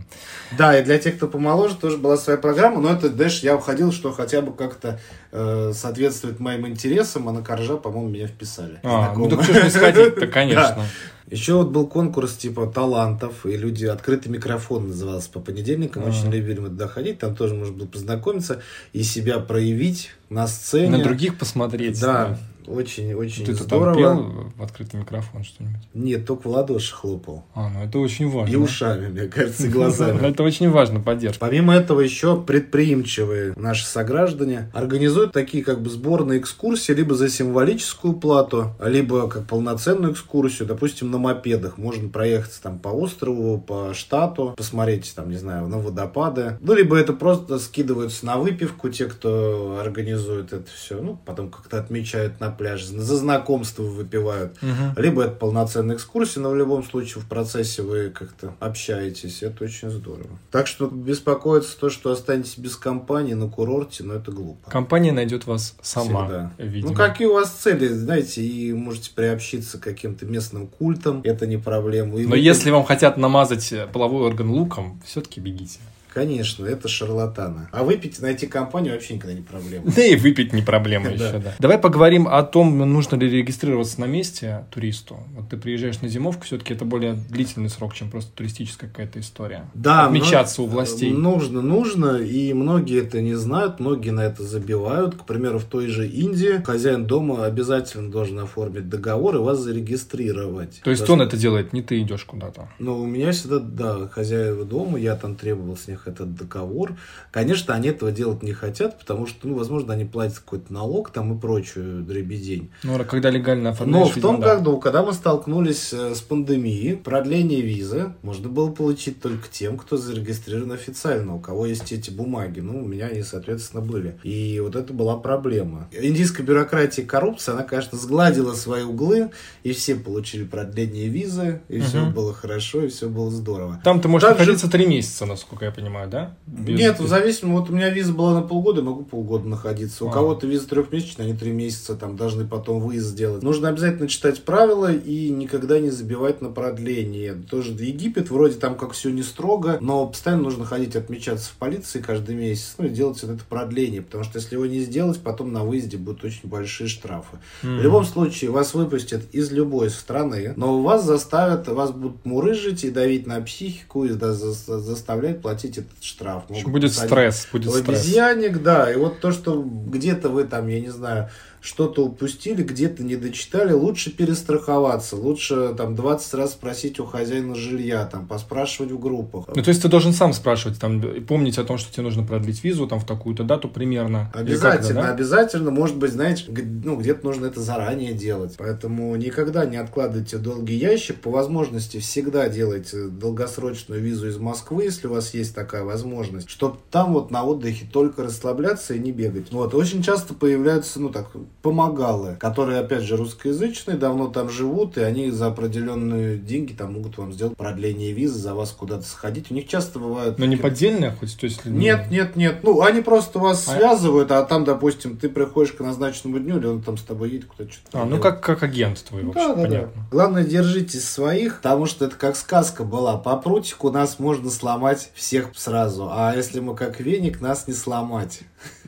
Да, 0.57 0.77
и 0.77 0.83
для 0.83 0.97
тех, 0.97 1.17
кто 1.17 1.27
помоложе, 1.27 1.75
тоже 1.75 1.97
была 1.97 2.17
своя 2.17 2.37
программа. 2.37 2.81
Но 2.81 2.91
это, 2.91 3.09
знаешь, 3.09 3.39
я 3.39 3.55
уходил, 3.55 3.91
что 3.91 4.11
хотя 4.11 4.41
бы 4.41 4.53
как-то 4.53 4.99
э, 5.31 5.71
соответствует 5.73 6.39
моим 6.39 6.67
интересам, 6.67 7.27
а 7.29 7.31
на 7.31 7.41
Коржа, 7.41 7.77
по-моему, 7.77 8.09
меня 8.09 8.27
вписали. 8.27 8.79
А, 8.83 9.13
ну 9.15 9.29
так 9.29 9.43
что 9.43 9.63
не 9.63 9.69
сходить-то, 9.69 10.21
Да. 10.25 10.27
конечно. 10.27 10.83
Еще 11.29 11.55
вот 11.55 11.71
был 11.71 11.87
конкурс 11.87 12.37
типа 12.37 12.67
талантов, 12.67 13.45
и 13.45 13.57
люди 13.57 13.85
открытый 13.85 14.31
микрофон 14.31 14.87
назывался 14.87 15.29
по 15.29 15.41
понедельникам. 15.41 16.03
Ага. 16.03 16.11
Очень 16.11 16.31
любили 16.31 16.59
мы 16.59 16.69
туда 16.69 16.87
ходить, 16.87 17.19
там 17.19 17.35
тоже 17.35 17.53
можно 17.53 17.75
было 17.75 17.85
познакомиться 17.87 18.61
и 18.93 19.03
себя 19.03 19.39
проявить 19.39 20.11
на 20.29 20.47
сцене. 20.47 20.97
На 20.97 21.03
других 21.03 21.37
посмотреть. 21.37 21.99
Да, 21.99 22.25
очень, 22.27 22.37
очень 22.67 23.45
Ты-то 23.45 23.67
там 23.67 23.79
здорово. 23.79 23.95
пел 23.97 24.51
в 24.55 24.63
открытый 24.63 24.99
микрофон 24.99 25.43
что-нибудь? 25.43 25.81
Нет, 25.93 26.25
только 26.25 26.47
в 26.47 26.51
ладоши 26.51 26.93
хлопал. 26.93 27.45
А, 27.53 27.69
ну 27.69 27.83
это 27.83 27.99
очень 27.99 28.29
важно. 28.29 28.53
И 28.53 28.55
ушами, 28.55 29.07
мне 29.07 29.27
кажется, 29.27 29.67
и 29.67 29.69
глазами. 29.69 30.19
Это 30.27 30.43
очень 30.43 30.69
важно, 30.69 30.99
поддержка. 30.99 31.39
Помимо 31.39 31.73
этого 31.73 32.01
еще 32.01 32.41
предприимчивые 32.41 33.53
наши 33.55 33.85
сограждане 33.85 34.69
организуют 34.73 35.31
такие 35.31 35.63
как 35.63 35.81
бы 35.81 35.89
сборные 35.89 36.39
экскурсии 36.39 36.91
либо 36.91 37.15
за 37.15 37.29
символическую 37.29 38.13
плату, 38.13 38.75
либо 38.83 39.29
как 39.29 39.45
полноценную 39.47 40.13
экскурсию, 40.13 40.67
допустим, 40.67 41.11
на 41.11 41.17
мопедах. 41.17 41.77
Можно 41.77 42.09
проехаться 42.09 42.61
там 42.61 42.79
по 42.79 42.89
острову, 42.89 43.59
по 43.59 43.93
штату, 43.93 44.53
посмотреть 44.57 45.13
там, 45.15 45.29
не 45.29 45.37
знаю, 45.37 45.67
на 45.67 45.77
водопады. 45.77 46.57
Ну, 46.61 46.73
либо 46.73 46.97
это 46.97 47.13
просто 47.13 47.59
скидываются 47.59 48.25
на 48.25 48.37
выпивку 48.37 48.89
те, 48.89 49.05
кто 49.05 49.79
организует 49.79 50.53
это 50.53 50.69
все. 50.71 51.01
Ну, 51.01 51.19
потом 51.25 51.49
как-то 51.49 51.79
отмечают 51.79 52.39
на 52.39 52.51
пляже, 52.57 52.87
за 52.87 53.15
знакомство 53.17 53.83
выпивают. 53.83 54.61
Мгм. 54.61 54.93
Либо 54.97 55.23
это 55.23 55.31
полноценная 55.35 55.95
экскурсия, 55.95 56.41
но 56.41 56.49
в 56.49 56.55
любом 56.55 56.83
случае 56.83 57.21
в 57.21 57.27
процессе 57.27 57.81
вы 57.81 58.09
как-то 58.09 58.53
общаетесь. 58.59 59.43
Это 59.43 59.63
очень 59.65 59.89
здорово. 59.89 60.29
Так 60.51 60.67
что 60.67 60.87
беспокоиться 60.87 61.77
то, 61.79 61.89
что 61.89 62.11
останетесь 62.11 62.57
без 62.57 62.75
компании 62.75 63.33
на 63.33 63.47
курорте, 63.47 64.03
но 64.03 64.15
это 64.15 64.31
глупо. 64.31 64.69
Компания 64.69 65.11
найдет 65.11 65.45
вас 65.45 65.75
сама, 65.81 66.25
Всегда. 66.25 66.51
видимо. 66.57 66.89
Ну, 66.91 66.95
какие 66.95 67.27
у 67.27 67.33
вас 67.33 67.51
цели, 67.51 67.87
знаете, 67.87 68.41
и 68.43 68.73
можете 68.73 69.11
приобщиться 69.13 69.77
к 69.77 69.81
каким-то 69.81 70.25
местным 70.25 70.67
культам, 70.67 71.21
это 71.23 71.45
не 71.47 71.57
проблема. 71.57 72.17
И 72.19 72.23
Но 72.23 72.31
вы- 72.31 72.39
если 72.39 72.71
вам 72.71 72.83
хотят 72.83 73.17
намазать 73.17 73.73
половой 73.93 74.23
орган 74.25 74.49
луком, 74.51 75.01
все-таки 75.05 75.39
бегите. 75.39 75.79
Конечно, 76.17 76.65
это 76.65 76.87
шарлатаны. 76.87 77.67
А 77.71 77.83
выпить, 77.83 78.19
найти 78.23 78.47
компанию 78.47 78.95
вообще 78.95 79.13
никогда 79.13 79.35
не 79.35 79.43
проблема. 79.43 79.91
Да 79.95 80.03
и 80.03 80.15
выпить 80.15 80.51
не 80.51 80.63
проблема 80.63 81.09
еще, 81.11 81.37
да. 81.37 81.53
Давай 81.59 81.77
поговорим 81.77 82.27
о 82.27 82.41
том, 82.41 82.75
нужно 82.79 83.17
ли 83.17 83.29
регистрироваться 83.29 84.01
на 84.01 84.05
месте 84.05 84.65
туристу. 84.71 85.19
Вот 85.35 85.49
ты 85.49 85.57
приезжаешь 85.57 86.01
на 86.01 86.07
зимовку, 86.07 86.45
все-таки 86.45 86.73
это 86.73 86.85
более 86.85 87.13
длительный 87.13 87.69
срок, 87.69 87.93
чем 87.93 88.09
просто 88.09 88.31
туристическая 88.31 88.89
какая-то 88.89 89.19
история. 89.19 89.69
Да, 89.75 90.07
Отмечаться 90.07 90.63
у 90.63 90.65
властей. 90.65 91.11
Нужно, 91.11 91.61
нужно, 91.61 92.17
и 92.17 92.51
многие 92.53 93.03
это 93.03 93.21
не 93.21 93.35
знают, 93.35 93.79
многие 93.79 94.09
на 94.09 94.21
это 94.21 94.41
забивают. 94.41 95.13
К 95.13 95.23
примеру, 95.23 95.59
в 95.59 95.65
той 95.65 95.85
же 95.85 96.07
Индии 96.07 96.63
хозяин 96.63 97.05
дома 97.05 97.45
обязательно 97.45 98.09
должен 98.09 98.39
оформить 98.39 98.89
договор 98.89 99.35
и 99.35 99.39
вас 99.39 99.59
зарегистрировать. 99.59 100.81
То 100.83 100.89
есть 100.89 101.03
Потому 101.03 101.21
он 101.21 101.27
это 101.27 101.37
делает, 101.37 101.73
не 101.73 101.83
ты 101.83 102.01
идешь 102.01 102.25
куда-то. 102.25 102.69
Ну, 102.79 102.97
у 103.01 103.05
меня 103.05 103.31
всегда, 103.33 103.59
да, 103.59 104.07
хозяева 104.07 104.65
дома, 104.65 104.97
я 104.97 105.15
там 105.15 105.35
требовал 105.35 105.77
с 105.77 105.87
них 105.87 106.06
этот 106.07 106.35
договор. 106.35 106.95
Конечно, 107.31 107.73
они 107.73 107.89
этого 107.89 108.11
делать 108.11 108.43
не 108.43 108.53
хотят, 108.53 108.97
потому 108.99 109.27
что, 109.27 109.47
ну, 109.47 109.55
возможно, 109.55 109.93
они 109.93 110.05
платят 110.05 110.39
какой-то 110.39 110.71
налог 110.73 111.11
там 111.11 111.35
и 111.35 111.39
прочую 111.39 112.03
дребедень. 112.03 112.69
Ну, 112.83 112.97
когда 113.05 113.29
легально 113.29 113.63
Но 113.65 113.69
оформляешь, 113.71 114.09
в 114.15 114.21
том 114.21 114.35
видимо, 114.35 114.37
да. 114.47 114.55
году, 114.57 114.79
когда 114.79 115.03
мы 115.03 115.13
столкнулись 115.13 115.93
э, 115.93 116.15
с 116.15 116.21
пандемией, 116.21 116.95
продление 116.95 117.61
визы 117.61 118.13
можно 118.21 118.49
было 118.49 118.71
получить 118.71 119.21
только 119.21 119.47
тем, 119.49 119.77
кто 119.77 119.97
зарегистрирован 119.97 120.71
официально, 120.71 121.35
у 121.35 121.39
кого 121.39 121.65
есть 121.65 121.91
эти 121.91 122.09
бумаги. 122.11 122.59
Ну, 122.59 122.83
у 122.83 122.87
меня 122.87 123.07
они, 123.07 123.23
соответственно, 123.23 123.81
были. 123.83 124.17
И 124.23 124.59
вот 124.59 124.75
это 124.75 124.93
была 124.93 125.17
проблема. 125.17 125.89
Индийская 125.91 126.43
бюрократия 126.43 127.01
и 127.01 127.05
коррупция, 127.05 127.53
она, 127.55 127.63
конечно, 127.63 127.97
сгладила 127.97 128.53
свои 128.53 128.83
углы, 128.83 129.31
и 129.63 129.71
все 129.73 129.95
получили 129.95 130.43
продление 130.43 131.07
визы, 131.07 131.61
и 131.69 131.79
все 131.79 132.01
Мгм. 132.01 132.13
было 132.13 132.33
хорошо, 132.33 132.83
и 132.83 132.87
все 132.87 133.09
было 133.09 133.31
здорово. 133.31 133.81
Там 133.83 133.99
ты 134.01 134.07
можешь 134.07 134.27
Также- 134.27 134.39
находиться 134.41 134.69
три 134.69 134.85
месяца, 134.85 135.25
насколько 135.25 135.65
я 135.65 135.71
понимаю, 135.71 135.86
да? 136.07 136.35
Без- 136.45 136.79
Нет, 136.79 136.99
в 136.99 137.07
зависимости, 137.07 137.45
вот 137.45 137.69
у 137.69 137.73
меня 137.73 137.89
виза 137.89 138.13
была 138.13 138.33
на 138.33 138.41
полгода, 138.41 138.81
могу 138.81 139.03
полгода 139.03 139.47
находиться. 139.47 140.05
У 140.05 140.09
А. 140.09 140.11
кого-то 140.11 140.47
виза 140.47 140.67
трехмесячная, 140.67 141.25
они 141.27 141.35
три 141.35 141.51
месяца 141.51 141.95
там 141.95 142.15
должны 142.17 142.45
потом 142.45 142.79
выезд 142.79 143.07
сделать. 143.07 143.43
Нужно 143.43 143.69
обязательно 143.69 144.07
читать 144.07 144.43
правила 144.43 144.91
и 144.93 145.29
никогда 145.29 145.79
не 145.79 145.89
забивать 145.89 146.41
на 146.41 146.49
продление. 146.49 147.33
Тоже 147.49 147.71
Египет, 147.73 148.29
вроде 148.29 148.55
там 148.55 148.75
как 148.75 148.91
все 148.91 149.09
не 149.09 149.23
строго, 149.23 149.77
но 149.81 150.05
постоянно 150.07 150.43
нужно 150.43 150.65
ходить 150.65 150.95
отмечаться 150.95 151.49
в 151.49 151.53
полиции 151.53 151.99
каждый 152.01 152.35
месяц, 152.35 152.75
ну 152.77 152.85
и 152.85 152.89
делать 152.89 153.21
вот 153.23 153.31
это 153.31 153.43
продление, 153.47 154.01
потому 154.01 154.23
что 154.23 154.39
если 154.39 154.55
его 154.55 154.65
не 154.65 154.79
сделать, 154.79 155.19
потом 155.19 155.53
на 155.53 155.63
выезде 155.63 155.97
будут 155.97 156.23
очень 156.23 156.49
большие 156.49 156.87
штрафы. 156.87 157.37
Мгм. 157.63 157.77
В 157.77 157.81
любом 157.81 158.05
случае, 158.05 158.51
вас 158.51 158.73
выпустят 158.73 159.23
из 159.31 159.51
любой 159.51 159.89
страны, 159.89 160.53
но 160.55 160.81
вас 160.81 161.05
заставят, 161.05 161.67
вас 161.67 161.91
будут 161.91 162.25
мурыжить 162.25 162.83
и 162.83 162.89
давить 162.89 163.27
на 163.27 163.41
психику, 163.41 164.05
и 164.05 164.09
заставлять 164.09 165.41
платить 165.41 165.76
этот 165.77 166.03
штраф. 166.03 166.43
Общем, 166.49 166.71
Будет 166.71 166.93
стресс, 166.93 167.47
будет 167.51 167.71
стресс. 167.71 167.87
обезьянник, 167.87 168.61
да. 168.61 168.91
И 168.91 168.95
вот 168.95 169.19
то, 169.19 169.31
что 169.31 169.61
где-то 169.61 170.29
вы 170.29 170.43
там, 170.45 170.67
я 170.67 170.79
не 170.79 170.89
знаю, 170.89 171.29
что-то 171.61 172.05
упустили, 172.05 172.63
где-то 172.63 173.03
не 173.03 173.15
дочитали, 173.15 173.71
лучше 173.71 174.11
перестраховаться, 174.11 175.15
лучше 175.15 175.73
там 175.77 175.95
20 175.95 176.33
раз 176.33 176.53
спросить 176.53 176.99
у 176.99 177.05
хозяина 177.05 177.55
жилья, 177.55 178.05
там 178.05 178.27
поспрашивать 178.27 178.91
в 178.91 178.99
группах. 178.99 179.45
Ну, 179.53 179.61
то 179.61 179.69
есть 179.69 179.81
ты 179.81 179.87
должен 179.87 180.13
сам 180.13 180.33
спрашивать, 180.33 180.79
там, 180.79 180.99
и 180.99 181.19
помнить 181.19 181.57
о 181.57 181.63
том, 181.63 181.77
что 181.77 181.93
тебе 181.93 182.03
нужно 182.03 182.23
продлить 182.23 182.63
визу, 182.63 182.87
там, 182.87 182.99
в 182.99 183.05
такую-то 183.05 183.43
дату 183.43 183.69
примерно. 183.69 184.31
Обязательно, 184.33 185.03
да? 185.03 185.11
обязательно, 185.11 185.71
может 185.71 185.97
быть, 185.97 186.11
знаете, 186.11 186.45
ну, 186.83 186.97
где-то 186.97 187.25
нужно 187.25 187.45
это 187.45 187.61
заранее 187.61 188.13
делать. 188.13 188.55
Поэтому 188.57 189.15
никогда 189.15 189.65
не 189.65 189.77
откладывайте 189.77 190.37
долгий 190.37 190.75
ящик. 190.75 191.21
По 191.21 191.29
возможности 191.29 191.99
всегда 191.99 192.49
делайте 192.49 193.07
долгосрочную 193.07 194.01
визу 194.01 194.27
из 194.27 194.37
Москвы, 194.37 194.85
если 194.85 195.07
у 195.07 195.11
вас 195.11 195.33
есть 195.33 195.55
такая 195.55 195.77
такая 195.77 195.83
возможность, 195.83 196.49
чтобы 196.49 196.77
там 196.89 197.13
вот 197.13 197.29
на 197.29 197.43
отдыхе 197.43 197.85
только 197.91 198.23
расслабляться 198.23 198.93
и 198.93 198.99
не 198.99 199.11
бегать. 199.11 199.51
Вот, 199.51 199.73
очень 199.75 200.01
часто 200.01 200.33
появляются, 200.33 200.99
ну 200.99 201.09
так, 201.09 201.27
помогалы, 201.61 202.35
которые, 202.39 202.79
опять 202.79 203.03
же, 203.03 203.17
русскоязычные, 203.17 203.97
давно 203.97 204.27
там 204.27 204.49
живут, 204.49 204.97
и 204.97 205.01
они 205.01 205.31
за 205.31 205.47
определенные 205.47 206.37
деньги 206.37 206.73
там 206.73 206.93
могут 206.93 207.17
вам 207.17 207.33
сделать 207.33 207.57
продление 207.57 208.11
визы, 208.13 208.39
за 208.39 208.55
вас 208.55 208.71
куда-то 208.71 209.03
сходить. 209.03 209.51
У 209.51 209.53
них 209.53 209.67
часто 209.67 209.99
бывают... 209.99 210.39
Но 210.39 210.45
не 210.45 210.55
поддельные, 210.55 211.11
хоть, 211.11 211.37
то 211.37 211.45
есть... 211.45 211.65
Нет, 211.65 212.09
нет, 212.09 212.35
нет. 212.35 212.59
Ну, 212.63 212.81
они 212.81 213.01
просто 213.01 213.39
вас 213.39 213.67
а... 213.67 213.75
связывают, 213.75 214.31
а 214.31 214.43
там, 214.43 214.63
допустим, 214.63 215.17
ты 215.17 215.29
приходишь 215.29 215.73
к 215.73 215.79
назначенному 215.79 216.39
дню, 216.39 216.57
или 216.57 216.67
он 216.67 216.81
там 216.81 216.97
с 216.97 217.03
тобой 217.03 217.31
едет 217.31 217.45
куда-то 217.45 217.73
что-то. 217.73 218.01
А, 218.01 218.05
ну 218.05 218.19
как, 218.19 218.41
как 218.41 218.63
агент 218.63 219.03
твой, 219.03 219.23
в 219.23 219.29
общем, 219.29 219.41
да, 219.41 219.55
да, 219.55 219.61
понятно. 219.61 219.91
Да. 219.95 220.07
Главное, 220.11 220.43
держитесь 220.43 221.07
своих, 221.07 221.57
потому 221.57 221.85
что 221.85 222.05
это 222.05 222.15
как 222.15 222.35
сказка 222.35 222.83
была. 222.83 223.17
По 223.17 223.35
прутику 223.37 223.91
нас 223.91 224.19
можно 224.19 224.49
сломать 224.49 225.11
всех 225.15 225.49
сразу, 225.55 226.09
а 226.11 226.33
если 226.35 226.59
мы 226.59 226.75
как 226.75 226.99
веник, 226.99 227.41
нас 227.41 227.67
не 227.67 227.73
сломать. 227.73 228.41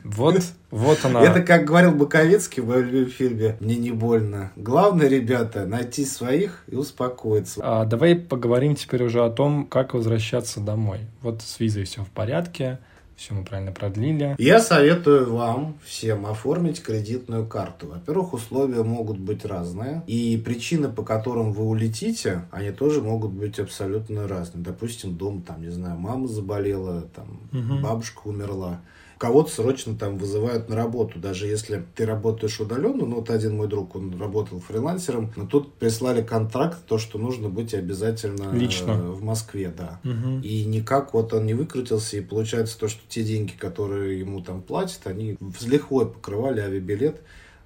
Вот, 0.04 0.36
вот 0.70 0.98
она. 1.04 1.22
Это, 1.22 1.42
как 1.42 1.64
говорил 1.64 1.92
Боковецкий 1.92 2.62
в 2.62 2.68
моем 2.68 3.06
фильме 3.06 3.56
«Мне 3.60 3.76
не 3.76 3.90
больно». 3.90 4.52
Главное, 4.56 5.08
ребята, 5.08 5.66
найти 5.66 6.04
своих 6.04 6.64
и 6.68 6.76
успокоиться. 6.76 7.60
А, 7.62 7.84
давай 7.84 8.14
поговорим 8.14 8.74
теперь 8.74 9.02
уже 9.02 9.24
о 9.24 9.30
том, 9.30 9.66
как 9.66 9.94
возвращаться 9.94 10.60
домой. 10.60 11.00
Вот 11.22 11.42
с 11.42 11.60
визой 11.60 11.84
все 11.84 12.02
в 12.04 12.10
порядке 12.10 12.78
все 13.20 13.34
мы 13.34 13.44
правильно 13.44 13.70
продлили. 13.70 14.34
Я 14.38 14.60
советую 14.60 15.34
вам 15.34 15.76
всем 15.84 16.24
оформить 16.24 16.82
кредитную 16.82 17.46
карту. 17.46 17.88
Во-первых, 17.88 18.32
условия 18.32 18.82
могут 18.82 19.18
быть 19.18 19.44
разные, 19.44 20.02
и 20.06 20.38
причины, 20.38 20.88
по 20.88 21.02
которым 21.02 21.52
вы 21.52 21.64
улетите, 21.64 22.46
они 22.50 22.70
тоже 22.70 23.02
могут 23.02 23.32
быть 23.32 23.58
абсолютно 23.58 24.26
разные. 24.26 24.64
Допустим, 24.64 25.16
дом, 25.16 25.42
там, 25.42 25.60
не 25.60 25.68
знаю, 25.68 25.98
мама 25.98 26.28
заболела, 26.28 27.02
там, 27.14 27.40
угу. 27.52 27.82
бабушка 27.82 28.20
умерла 28.24 28.80
кого-то 29.20 29.50
срочно 29.50 29.94
там 29.94 30.16
вызывают 30.16 30.70
на 30.70 30.76
работу, 30.76 31.18
даже 31.18 31.46
если 31.46 31.84
ты 31.94 32.06
работаешь 32.06 32.58
удаленно. 32.58 33.04
Ну, 33.04 33.16
вот 33.16 33.28
один 33.28 33.54
мой 33.54 33.68
друг, 33.68 33.94
он 33.94 34.18
работал 34.18 34.60
фрилансером, 34.60 35.30
но 35.36 35.44
тут 35.44 35.74
прислали 35.74 36.22
контракт, 36.22 36.78
то, 36.86 36.96
что 36.96 37.18
нужно 37.18 37.50
быть 37.50 37.74
обязательно 37.74 38.50
Лично. 38.50 38.94
в 38.94 39.22
Москве, 39.22 39.70
да. 39.76 40.00
Угу. 40.04 40.40
И 40.42 40.64
никак 40.64 41.12
вот 41.12 41.34
он 41.34 41.44
не 41.44 41.52
выкрутился, 41.52 42.16
и 42.16 42.22
получается 42.22 42.78
то, 42.78 42.88
что 42.88 43.02
те 43.08 43.22
деньги, 43.22 43.52
которые 43.52 44.18
ему 44.18 44.40
там 44.40 44.62
платят, 44.62 45.06
они 45.06 45.36
с 45.58 45.66
лихвой 45.66 46.06
покрывали 46.06 46.60
авиабилет 46.60 47.20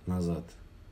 назад. 0.06 0.42